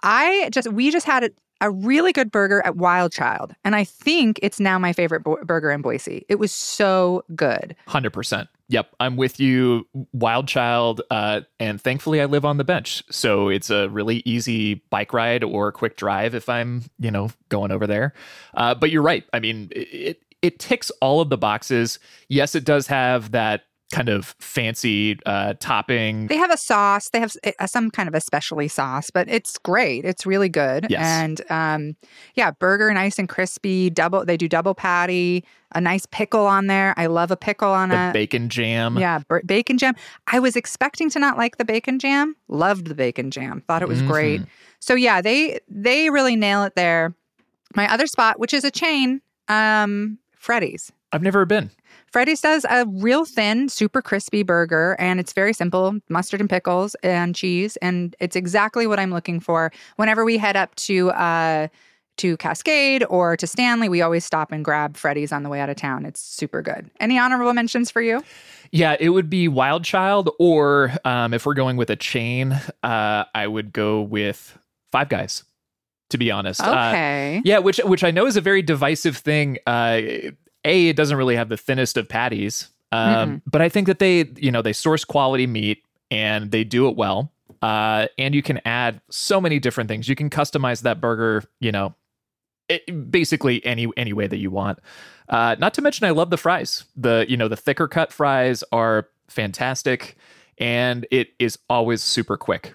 I 0.04 0.50
just 0.52 0.72
we 0.72 0.92
just 0.92 1.06
had 1.06 1.32
a, 1.62 1.72
really 1.72 2.12
good 2.12 2.32
burger 2.32 2.62
at 2.66 2.76
Wild 2.76 3.12
Child, 3.12 3.56
and 3.64 3.76
I 3.76 3.84
think 3.84 4.40
it's 4.42 4.60
now 4.60 4.80
my 4.80 4.94
favorite 4.94 5.24
bo- 5.24 5.44
burger 5.44 5.72
in 5.72 5.82
Boise. 5.82 6.26
It 6.30 6.36
was 6.36 6.52
so 6.52 7.24
good. 7.36 7.76
Hundred 7.88 8.12
percent. 8.12 8.50
Yep, 8.70 8.96
I'm 9.00 9.18
with 9.18 9.40
you, 9.40 9.88
Wild 10.14 10.48
Child. 10.48 11.02
Uh, 11.10 11.42
and 11.60 11.82
thankfully, 11.82 12.22
I 12.22 12.26
live 12.26 12.46
on 12.46 12.58
the 12.58 12.64
bench, 12.64 13.04
so 13.10 13.50
it's 13.50 13.70
a 13.70 13.90
really 13.90 14.22
easy 14.26 14.76
bike 14.90 15.14
ride 15.14 15.44
or 15.44 15.72
quick 15.72 15.98
drive 15.98 16.36
if 16.36 16.48
I'm, 16.50 16.84
you 17.00 17.10
know, 17.10 17.30
going 17.50 17.72
over 17.72 17.88
there. 17.88 18.14
Uh, 18.54 18.76
but 18.76 18.92
you're 18.92 19.02
right. 19.02 19.26
I 19.34 19.40
mean, 19.40 19.70
it 19.72 20.22
it 20.42 20.60
ticks 20.60 20.92
all 21.02 21.22
of 21.22 21.30
the 21.30 21.38
boxes. 21.38 22.00
Yes, 22.28 22.56
it 22.56 22.64
does 22.64 22.88
have 22.88 23.32
that 23.32 23.64
kind 23.92 24.10
of 24.10 24.36
fancy 24.40 25.18
uh, 25.26 25.56
topping. 25.60 26.28
They 26.28 26.38
have 26.38 26.52
a 26.52 26.58
sauce. 26.58 27.10
They 27.10 27.20
have 27.20 27.34
uh, 27.60 27.66
some 27.68 27.90
kind 27.90 28.08
of 28.08 28.14
a 28.16 28.22
specialty 28.22 28.68
sauce, 28.68 29.10
but 29.10 29.28
it's 29.28 29.58
great. 29.58 30.06
It's 30.06 30.26
really 30.26 30.50
good. 30.50 30.86
Yes. 30.90 31.02
And 31.06 31.42
um, 31.50 31.96
yeah, 32.36 32.52
burger 32.52 32.94
nice 32.94 33.18
and 33.18 33.28
crispy. 33.28 33.90
Double. 33.90 34.24
They 34.26 34.38
do 34.38 34.48
double 34.48 34.76
patty. 34.76 35.44
A 35.74 35.82
nice 35.82 36.06
pickle 36.08 36.48
on 36.48 36.66
there. 36.68 36.94
I 36.98 37.06
love 37.06 37.30
a 37.30 37.36
pickle 37.38 37.70
on 37.70 37.90
the 37.90 38.10
a 38.10 38.12
bacon 38.12 38.50
jam. 38.50 38.98
yeah 38.98 39.20
b- 39.30 39.38
bacon 39.46 39.78
jam. 39.78 39.96
I 40.28 40.40
was 40.40 40.56
expecting 40.56 41.10
to 41.12 41.20
not 41.20 41.38
like 41.38 41.58
the 41.58 41.66
bacon 41.66 42.00
jam. 42.00 42.36
Loved 42.48 42.88
the 42.88 42.96
bacon 42.96 43.30
jam. 43.30 43.62
Thought 43.68 43.84
it 43.84 43.88
was 43.88 44.02
great. 44.02 44.42
Mhm. 44.42 44.48
So 44.80 44.96
yeah, 44.96 45.22
they 45.22 45.60
they 45.68 46.10
really 46.10 46.36
nail 46.36 46.64
it 46.64 46.74
there. 46.76 47.14
My 47.76 47.92
other 47.94 48.08
spot, 48.08 48.40
which 48.40 48.52
is 48.54 48.64
a 48.64 48.72
chain, 48.72 49.22
um, 49.48 50.18
Freddy's. 50.36 50.92
I've 51.12 51.22
never 51.22 51.46
been. 51.46 51.70
Freddy's 52.12 52.42
does 52.42 52.66
a 52.70 52.86
real 52.88 53.26
thin, 53.26 53.70
super 53.70 54.02
crispy 54.02 54.44
burger, 54.44 54.96
and 55.00 55.20
it's 55.20 55.34
very 55.34 55.54
simple 55.54 56.00
mustard 56.10 56.40
and 56.40 56.50
pickles 56.50 56.96
and 57.04 57.36
cheese. 57.36 57.78
And 57.78 58.16
it's 58.20 58.36
exactly 58.36 58.88
what 58.88 59.00
I'm 59.00 59.12
looking 59.12 59.40
for. 59.40 59.72
Whenever 59.98 60.26
we 60.26 60.38
head 60.38 60.56
up 60.56 60.74
to, 60.76 61.12
uh, 61.12 61.68
to 62.18 62.36
Cascade 62.38 63.04
or 63.10 63.38
to 63.38 63.48
Stanley, 63.48 63.88
we 63.90 64.02
always 64.02 64.26
stop 64.26 64.52
and 64.52 64.66
grab 64.66 64.98
Freddy's 64.98 65.32
on 65.32 65.44
the 65.44 65.50
way 65.50 65.62
out 65.62 65.70
of 65.70 65.78
town. 65.78 66.06
It's 66.06 66.20
super 66.20 66.62
good. 66.62 66.90
Any 67.00 67.18
honorable 67.18 67.54
mentions 67.54 67.90
for 67.92 68.02
you? 68.02 68.24
Yeah, 68.72 68.98
it 69.00 69.10
would 69.10 69.30
be 69.30 69.48
Wild 69.48 69.84
Child, 69.86 70.30
or 70.38 70.92
um, 71.06 71.34
if 71.34 71.46
we're 71.46 71.54
going 71.54 71.78
with 71.78 71.90
a 71.90 71.96
chain, 71.96 72.52
uh, 72.84 73.24
I 73.34 73.48
would 73.48 73.72
go 73.72 74.02
with 74.02 74.58
Five 74.92 75.10
Guys. 75.10 75.44
To 76.10 76.18
be 76.18 76.32
honest, 76.32 76.60
Uh, 76.62 76.90
Okay. 76.90 77.42
yeah, 77.46 77.60
which 77.60 77.78
which 77.86 78.04
I 78.04 78.10
know 78.10 78.26
is 78.26 78.36
a 78.36 78.42
very 78.42 78.64
divisive 78.64 79.16
thing. 79.16 79.60
Uh, 79.68 80.02
a, 80.70 80.88
it 80.88 80.96
doesn't 80.96 81.18
really 81.18 81.36
have 81.36 81.50
the 81.50 81.58
thinnest 81.58 81.98
of 81.98 82.08
patties, 82.08 82.70
um, 82.92 83.42
but 83.46 83.62
I 83.62 83.70
think 83.70 83.88
that 83.88 84.00
they, 84.00 84.26
you 84.36 84.52
know, 84.52 84.62
they 84.62 84.74
source 84.74 85.04
quality 85.06 85.48
meat 85.48 85.84
and 86.10 86.52
they 86.52 86.64
do 86.64 86.88
it 86.88 86.96
well. 86.96 87.32
Uh, 87.62 88.08
and 88.18 88.34
you 88.34 88.42
can 88.42 88.62
add 88.66 89.02
so 89.10 89.42
many 89.42 89.60
different 89.60 89.90
things. 89.90 90.08
You 90.08 90.16
can 90.16 90.30
customize 90.30 90.82
that 90.84 91.02
burger, 91.02 91.44
you 91.60 91.72
know, 91.72 91.94
it, 92.70 93.12
basically 93.12 93.66
any 93.66 93.88
any 93.98 94.14
way 94.14 94.28
that 94.28 94.38
you 94.38 94.52
want. 94.52 94.80
Uh, 95.28 95.56
not 95.60 95.74
to 95.76 95.82
mention, 95.82 96.06
I 96.06 96.12
love 96.12 96.30
the 96.30 96.38
fries. 96.38 96.86
The 96.96 97.26
you 97.28 97.36
know 97.36 97.48
the 97.48 97.58
thicker 97.58 97.88
cut 97.88 98.14
fries 98.14 98.64
are 98.72 99.08
fantastic, 99.28 100.16
and 100.58 101.06
it 101.12 101.30
is 101.40 101.60
always 101.70 102.02
super 102.02 102.38
quick. 102.38 102.74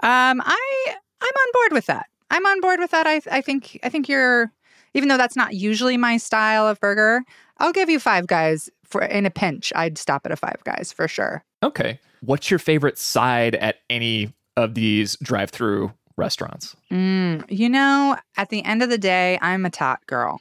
Um, 0.00 0.40
I 0.44 0.94
I'm 1.20 1.28
on 1.28 1.52
board 1.52 1.72
with 1.72 1.86
that. 1.86 2.06
I'm 2.30 2.46
on 2.46 2.60
board 2.60 2.78
with 2.78 2.92
that. 2.92 3.06
I 3.06 3.20
I 3.30 3.40
think 3.40 3.80
I 3.82 3.88
think 3.88 4.08
you're 4.08 4.52
even 4.94 5.08
though 5.08 5.16
that's 5.16 5.36
not 5.36 5.54
usually 5.54 5.96
my 5.96 6.16
style 6.16 6.66
of 6.66 6.80
burger, 6.80 7.22
I'll 7.58 7.72
give 7.72 7.88
you 7.88 8.00
five 8.00 8.26
guys 8.26 8.70
for 8.84 9.02
in 9.02 9.26
a 9.26 9.30
pinch. 9.30 9.72
I'd 9.76 9.98
stop 9.98 10.26
at 10.26 10.32
a 10.32 10.36
five 10.36 10.62
guys 10.64 10.92
for 10.92 11.06
sure. 11.08 11.44
Okay, 11.62 11.98
what's 12.20 12.50
your 12.50 12.58
favorite 12.58 12.98
side 12.98 13.54
at 13.56 13.76
any 13.88 14.32
of 14.56 14.74
these 14.74 15.16
drive-through 15.22 15.92
restaurants? 16.16 16.74
Mm, 16.90 17.44
you 17.48 17.68
know, 17.68 18.16
at 18.36 18.48
the 18.48 18.64
end 18.64 18.82
of 18.82 18.90
the 18.90 18.98
day, 18.98 19.38
I'm 19.40 19.64
a 19.64 19.70
tot 19.70 20.04
girl. 20.06 20.40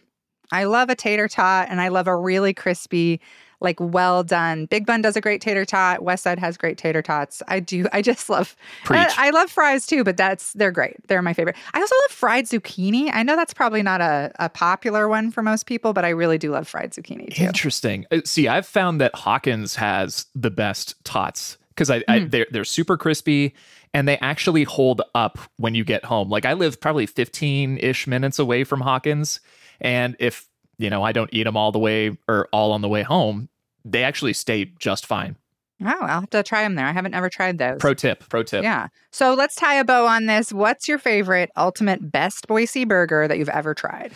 I 0.51 0.63
love 0.63 0.89
a 0.89 0.95
tater 0.95 1.27
tot 1.27 1.67
and 1.69 1.79
I 1.79 1.89
love 1.89 2.07
a 2.07 2.15
really 2.15 2.53
crispy, 2.53 3.21
like 3.61 3.77
well 3.79 4.23
done. 4.23 4.65
Big 4.65 4.85
Bun 4.85 5.01
does 5.01 5.15
a 5.15 5.21
great 5.21 5.41
tater 5.41 5.65
tot. 5.65 6.01
West 6.01 6.23
Side 6.23 6.39
has 6.39 6.57
great 6.57 6.77
tater 6.77 7.01
tots. 7.01 7.41
I 7.47 7.59
do. 7.59 7.85
I 7.93 8.01
just 8.01 8.29
love. 8.29 8.55
I, 8.89 9.13
I 9.17 9.29
love 9.31 9.49
fries 9.51 9.85
too, 9.85 10.03
but 10.03 10.15
that's 10.17 10.53
they're 10.53 10.71
great. 10.71 10.95
They're 11.07 11.21
my 11.21 11.33
favorite. 11.33 11.55
I 11.73 11.79
also 11.81 11.95
love 12.03 12.11
fried 12.11 12.45
zucchini. 12.45 13.09
I 13.13 13.23
know 13.23 13.35
that's 13.35 13.53
probably 13.53 13.83
not 13.83 14.01
a, 14.01 14.31
a 14.39 14.49
popular 14.49 15.07
one 15.09 15.31
for 15.31 15.41
most 15.43 15.65
people, 15.65 15.93
but 15.93 16.05
I 16.05 16.09
really 16.09 16.37
do 16.37 16.51
love 16.51 16.67
fried 16.67 16.91
zucchini 16.91 17.33
too. 17.35 17.43
Interesting. 17.43 18.05
Uh, 18.11 18.21
See, 18.25 18.47
I've 18.47 18.65
found 18.65 19.01
that 19.01 19.13
Hawkins 19.15 19.75
has 19.75 20.25
the 20.35 20.51
best 20.51 20.95
tots 21.03 21.57
because 21.69 21.89
I, 21.89 21.97
I 22.07 22.19
Mm. 22.19 22.31
they're 22.31 22.47
they're 22.51 22.65
super 22.65 22.97
crispy 22.97 23.53
and 23.93 24.07
they 24.07 24.17
actually 24.19 24.63
hold 24.63 25.01
up 25.15 25.37
when 25.57 25.73
you 25.75 25.83
get 25.83 26.05
home. 26.05 26.29
Like 26.29 26.45
I 26.45 26.53
live 26.53 26.79
probably 26.79 27.05
15 27.07 27.77
ish 27.79 28.05
minutes 28.07 28.37
away 28.39 28.63
from 28.63 28.81
Hawkins, 28.81 29.39
and 29.81 30.15
if 30.19 30.45
you 30.79 30.89
know 30.89 31.03
I 31.03 31.11
don't 31.11 31.29
eat 31.31 31.43
them 31.43 31.55
all 31.55 31.71
the 31.71 31.79
way 31.79 32.17
or 32.27 32.47
all 32.51 32.71
on 32.71 32.81
the 32.81 32.89
way 32.89 33.03
home, 33.03 33.49
they 33.85 34.03
actually 34.03 34.33
stay 34.33 34.71
just 34.79 35.05
fine. 35.05 35.35
Oh, 35.81 35.87
I'll 35.87 36.21
have 36.21 36.29
to 36.31 36.43
try 36.43 36.63
them 36.63 36.75
there. 36.75 36.85
I 36.85 36.91
haven't 36.91 37.13
ever 37.13 37.29
tried 37.29 37.57
those. 37.57 37.77
Pro 37.79 37.93
tip. 37.93 38.27
Pro 38.27 38.43
tip. 38.43 38.63
Yeah. 38.63 38.87
So 39.11 39.33
let's 39.33 39.55
tie 39.55 39.75
a 39.75 39.85
bow 39.85 40.07
on 40.07 40.25
this. 40.25 40.51
What's 40.51 40.89
your 40.89 40.97
favorite 40.97 41.51
ultimate 41.55 42.11
best 42.11 42.47
Boise 42.47 42.83
burger 42.83 43.27
that 43.27 43.37
you've 43.37 43.47
ever 43.49 43.73
tried? 43.73 44.11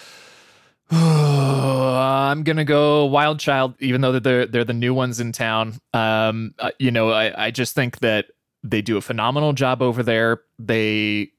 I'm 0.91 2.43
gonna 2.43 2.65
go 2.65 3.05
Wild 3.05 3.39
Child, 3.39 3.75
even 3.79 4.01
though 4.01 4.19
they're 4.19 4.45
they're 4.45 4.63
the 4.63 4.73
new 4.73 4.93
ones 4.93 5.19
in 5.19 5.31
town. 5.31 5.75
Um, 5.93 6.53
uh, 6.59 6.71
you 6.79 6.91
know, 6.91 7.11
I 7.11 7.45
I 7.45 7.51
just 7.51 7.75
think 7.75 7.99
that 7.99 8.25
they 8.63 8.81
do 8.81 8.97
a 8.97 9.01
phenomenal 9.01 9.53
job 9.53 9.81
over 9.81 10.03
there. 10.03 10.41
They 10.59 11.31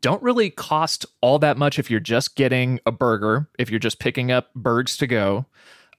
don't 0.00 0.22
really 0.22 0.50
cost 0.50 1.06
all 1.20 1.38
that 1.38 1.56
much 1.56 1.78
if 1.78 1.90
you're 1.90 2.00
just 2.00 2.36
getting 2.36 2.80
a 2.86 2.92
burger. 2.92 3.48
If 3.58 3.70
you're 3.70 3.80
just 3.80 3.98
picking 3.98 4.30
up 4.30 4.52
burgers 4.54 4.96
to 4.98 5.06
go, 5.06 5.46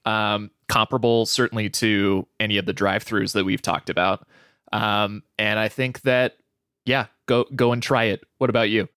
um, 0.04 0.50
comparable 0.68 1.26
certainly 1.26 1.68
to 1.70 2.26
any 2.40 2.58
of 2.58 2.66
the 2.66 2.72
drive-throughs 2.72 3.32
that 3.32 3.44
we've 3.44 3.62
talked 3.62 3.90
about. 3.90 4.26
Um, 4.72 5.22
and 5.38 5.58
I 5.58 5.68
think 5.68 6.02
that 6.02 6.36
yeah, 6.84 7.06
go 7.26 7.44
go 7.54 7.72
and 7.72 7.82
try 7.82 8.04
it. 8.04 8.24
What 8.38 8.50
about 8.50 8.70
you? 8.70 8.88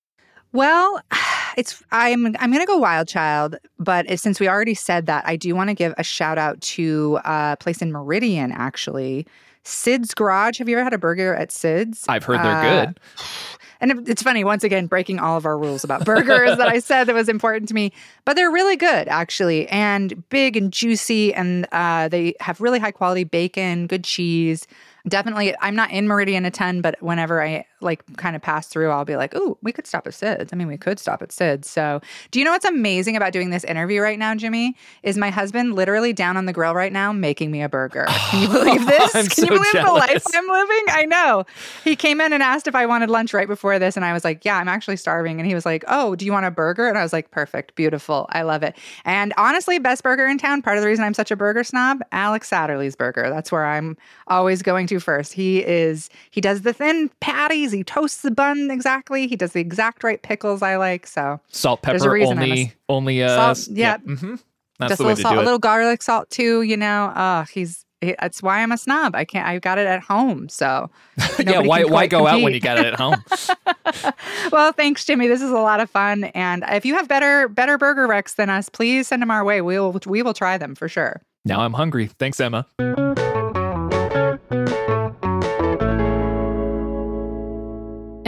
Well, 0.54 1.02
it's 1.58 1.82
I'm 1.92 2.36
I'm 2.40 2.52
gonna 2.52 2.66
go 2.66 2.78
Wild 2.78 3.08
Child, 3.08 3.58
but 3.80 4.20
since 4.20 4.40
we 4.40 4.48
already 4.48 4.74
said 4.74 5.06
that, 5.08 5.24
I 5.26 5.36
do 5.36 5.56
want 5.56 5.70
to 5.70 5.74
give 5.74 5.94
a 5.98 6.04
shout 6.04 6.38
out 6.38 6.60
to 6.62 7.20
a 7.26 7.58
place 7.60 7.82
in 7.82 7.92
Meridian, 7.92 8.52
actually, 8.52 9.26
Sid's 9.64 10.14
Garage. 10.14 10.60
Have 10.60 10.68
you 10.70 10.76
ever 10.78 10.84
had 10.84 10.94
a 10.94 10.98
burger 10.98 11.36
at 11.36 11.52
Sid's? 11.52 12.06
I've 12.10 12.24
heard 12.24 12.40
they're 12.40 12.52
Uh, 12.58 12.86
good. 12.86 13.00
And 13.82 14.08
it's 14.08 14.22
funny, 14.22 14.44
once 14.44 14.64
again, 14.64 14.86
breaking 14.86 15.20
all 15.20 15.38
of 15.38 15.46
our 15.46 15.58
rules 15.58 15.84
about 15.84 16.06
burgers 16.06 16.58
that 16.58 16.68
I 16.68 16.80
said 16.92 17.06
that 17.06 17.16
was 17.16 17.28
important 17.28 17.68
to 17.70 17.74
me. 17.74 17.92
But 18.26 18.36
they're 18.36 18.52
really 18.52 18.78
good, 18.78 19.08
actually, 19.08 19.68
and 19.68 20.28
big 20.30 20.56
and 20.56 20.72
juicy. 20.72 21.34
And 21.34 21.68
uh, 21.72 22.08
they 22.08 22.36
have 22.40 22.62
really 22.62 22.80
high 22.80 22.92
quality 22.92 23.24
bacon, 23.24 23.88
good 23.88 24.04
cheese. 24.04 24.68
Definitely, 25.08 25.56
I'm 25.60 25.76
not 25.76 25.90
in 25.90 26.08
Meridian 26.08 26.46
a 26.46 26.52
ton, 26.52 26.82
but 26.82 27.02
whenever 27.02 27.42
I 27.42 27.66
like 27.80 28.04
kind 28.18 28.36
of 28.36 28.44
pass 28.44 28.68
through, 28.68 28.92
I'll 28.92 29.04
be 29.04 29.16
like, 29.16 29.34
oh, 29.36 29.58
we 29.64 29.72
could 29.72 29.88
stop 29.88 30.06
at 30.06 30.14
Sid's." 30.14 30.54
I 30.54 30.56
mean, 30.56 30.68
we 30.68 30.78
could 30.78 31.00
stop 31.00 31.24
at 31.24 31.32
Sid's. 31.32 31.68
So, 31.68 32.02
do 32.30 32.38
you 32.38 32.46
know 32.46 32.52
what's 32.52 32.66
amazing 32.66 33.16
about 33.18 33.34
doing 33.34 33.50
this 33.50 33.64
interview 33.64 34.00
right 34.02 34.20
now, 34.20 34.36
Jimmy? 34.36 34.76
Is 35.02 35.18
my 35.18 35.32
husband 35.32 35.74
literally 35.74 36.14
down 36.14 36.38
on 36.38 36.46
the 36.46 36.54
grill 36.54 36.76
right 36.76 36.94
now 36.94 37.12
making 37.12 37.50
me 37.50 37.64
a 37.64 37.70
burger? 37.70 38.06
Can 38.08 38.42
you 38.44 38.48
believe 38.52 38.86
this? 38.86 39.12
Can 39.12 39.24
you 39.26 39.30
so 39.30 39.48
believe 39.48 39.74
the 39.74 39.92
life. 39.92 40.24
I'm 40.36 40.48
living? 40.48 40.86
I 40.90 41.06
know. 41.06 41.46
He 41.84 41.96
came 41.96 42.22
in 42.22 42.32
and 42.32 42.44
asked 42.44 42.68
if 42.68 42.76
I 42.76 42.86
wanted 42.86 43.10
lunch 43.10 43.34
right 43.34 43.48
before 43.48 43.71
this, 43.80 43.96
and 43.96 44.06
I 44.06 44.14
was 44.14 44.24
like, 44.24 44.44
"Yeah, 44.46 44.58
I'm 44.58 44.68
actually 44.68 44.98
starving." 44.98 45.40
And 45.40 45.48
he 45.48 45.54
was 45.56 45.66
like, 45.66 45.84
"Oh, 45.88 46.16
do 46.16 46.26
you 46.26 46.32
want 46.32 46.46
a 46.46 46.52
burger?" 46.52 46.88
And 46.88 46.98
I 46.98 47.04
was 47.04 47.14
like, 47.14 47.32
"Perfect, 47.32 47.76
beautiful, 47.76 48.28
I 48.30 48.42
love 48.44 48.64
it." 48.64 48.76
And 49.06 49.34
honestly, 49.38 49.80
best 49.80 50.04
burger 50.04 50.28
in 50.28 50.38
town. 50.38 50.62
Part 50.62 50.78
of 50.78 50.82
the 50.84 50.88
reason 50.88 51.04
I'm 51.06 51.14
such 51.14 51.32
a 51.32 51.36
burger 51.36 51.64
snob, 51.64 52.02
Alex 52.12 52.50
Satterley's 52.50 52.96
Burger. 52.96 53.30
That's 53.30 53.52
where 53.52 53.66
I'm 53.66 53.98
always 54.28 54.62
going 54.62 54.88
to 54.88 55.00
first. 55.00 55.34
He 55.34 55.60
is. 55.66 56.10
He 56.32 56.42
does 56.42 56.62
the 56.62 56.74
thin 56.74 57.10
patties. 57.20 57.72
He 57.72 57.84
toasts 57.84 58.22
the 58.22 58.32
bun 58.32 58.70
exactly. 58.72 59.28
He 59.28 59.36
does 59.36 59.54
the 59.54 59.62
exact 59.62 60.04
right 60.04 60.22
pickles 60.22 60.62
I 60.62 60.78
like. 60.78 61.08
So 61.08 61.40
Salt, 61.50 61.82
pepper, 61.82 62.10
reason 62.12 62.38
I'm 62.38 62.44
a 62.44 62.52
only, 62.52 62.74
only, 62.90 63.24
uh, 63.24 63.36
Salt, 63.36 63.58
s- 63.58 63.68
yeah. 63.70 63.98
hmm 63.98 64.36
That's 64.80 64.92
just 64.94 64.98
the 65.00 65.04
a 65.04 65.08
little 65.08 65.22
salt, 65.22 65.38
a 65.38 65.42
little 65.44 65.60
garlic 65.60 66.02
salt 66.02 66.30
too. 66.30 66.62
You 66.64 66.78
know, 66.78 67.06
uh, 67.08 67.46
he's. 67.46 67.86
That's 68.02 68.42
why 68.42 68.62
I'm 68.62 68.72
a 68.72 68.78
snob. 68.78 69.16
I 69.16 69.26
can't. 69.26 69.48
I 69.48 69.60
got 69.60 69.78
it 69.78 69.88
at 69.88 70.02
home. 70.02 70.50
So 70.50 70.90
yeah, 71.40 71.60
why 71.60 71.84
why 71.84 72.08
go 72.08 72.28
out 72.28 72.42
when 72.42 72.54
you 72.54 72.60
got 72.60 72.80
it 72.80 72.86
at 72.86 72.96
home? 72.96 73.24
well, 74.52 74.72
thanks, 74.72 75.06
Jimmy. 75.06 75.28
This 75.28 75.42
is 75.42 75.52
a 75.52 75.60
lot 75.60 75.80
of 75.80 75.90
fun. 75.90 76.26
And 76.26 76.64
if 76.70 76.86
you 76.86 76.96
have 76.96 77.08
better 77.08 77.48
better 77.48 77.78
burger 77.78 78.08
recs 78.08 78.36
than 78.36 78.50
us, 78.50 78.70
please 78.70 79.08
send 79.08 79.22
them 79.22 79.32
our 79.32 79.44
way. 79.44 79.62
We 79.62 79.80
will 79.80 80.00
we 80.06 80.24
will 80.24 80.34
try 80.34 80.58
them 80.58 80.76
for 80.76 80.88
sure. 80.88 81.22
now 81.46 81.62
I'm 81.62 81.74
hungry. 81.74 82.08
Thanks, 82.08 82.40
Emma. 82.40 82.66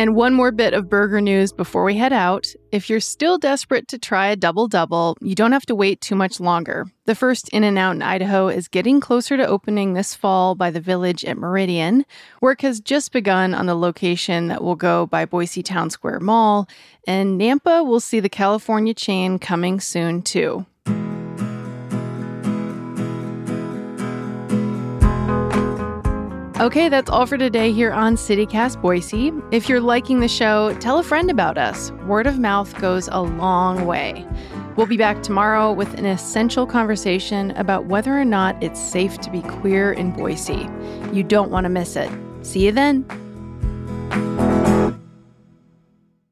And 0.03 0.17
one 0.17 0.33
more 0.33 0.51
bit 0.51 0.73
of 0.73 0.89
burger 0.89 1.21
news 1.21 1.53
before 1.53 1.85
we 1.85 1.95
head 1.95 2.11
out. 2.11 2.45
If 2.73 2.89
you're 2.89 2.99
still 2.99 3.37
desperate 3.37 3.87
to 3.87 3.97
try 3.97 4.27
a 4.27 4.35
double 4.35 4.67
double, 4.67 5.15
you 5.21 5.33
don't 5.33 5.53
have 5.53 5.65
to 5.67 5.75
wait 5.75 6.01
too 6.01 6.13
much 6.13 6.41
longer. 6.41 6.87
The 7.05 7.15
first 7.15 7.47
In 7.53 7.63
N 7.63 7.77
Out 7.77 7.95
in 7.95 8.01
Idaho 8.01 8.49
is 8.49 8.67
getting 8.67 8.99
closer 8.99 9.37
to 9.37 9.47
opening 9.47 9.93
this 9.93 10.13
fall 10.13 10.55
by 10.55 10.71
the 10.71 10.81
village 10.81 11.23
at 11.23 11.37
Meridian. 11.37 12.05
Work 12.41 12.63
has 12.63 12.81
just 12.81 13.13
begun 13.13 13.53
on 13.53 13.65
the 13.65 13.75
location 13.75 14.49
that 14.49 14.61
will 14.61 14.75
go 14.75 15.05
by 15.05 15.23
Boise 15.23 15.63
Town 15.63 15.89
Square 15.89 16.19
Mall, 16.19 16.67
and 17.07 17.39
Nampa 17.39 17.85
will 17.87 18.01
see 18.01 18.19
the 18.19 18.27
California 18.27 18.93
chain 18.93 19.39
coming 19.39 19.79
soon 19.79 20.21
too. 20.21 20.65
Okay, 26.59 26.87
that's 26.87 27.09
all 27.09 27.25
for 27.25 27.35
today 27.35 27.71
here 27.71 27.91
on 27.91 28.15
CityCast 28.15 28.79
Boise. 28.79 29.33
If 29.49 29.67
you're 29.67 29.81
liking 29.81 30.19
the 30.19 30.27
show, 30.27 30.71
tell 30.79 30.99
a 30.99 31.03
friend 31.03 31.31
about 31.31 31.57
us. 31.57 31.89
Word 32.05 32.27
of 32.27 32.37
mouth 32.37 32.79
goes 32.79 33.09
a 33.11 33.21
long 33.21 33.87
way. 33.87 34.23
We'll 34.75 34.85
be 34.85 34.95
back 34.95 35.23
tomorrow 35.23 35.73
with 35.73 35.95
an 35.95 36.05
essential 36.05 36.67
conversation 36.67 37.51
about 37.51 37.87
whether 37.87 38.15
or 38.15 38.23
not 38.23 38.61
it's 38.61 38.79
safe 38.79 39.17
to 39.21 39.31
be 39.31 39.41
queer 39.41 39.93
in 39.93 40.11
Boise. 40.11 40.69
You 41.11 41.23
don't 41.23 41.49
want 41.49 41.65
to 41.65 41.69
miss 41.69 41.95
it. 41.95 42.11
See 42.43 42.65
you 42.65 42.71
then. 42.71 43.03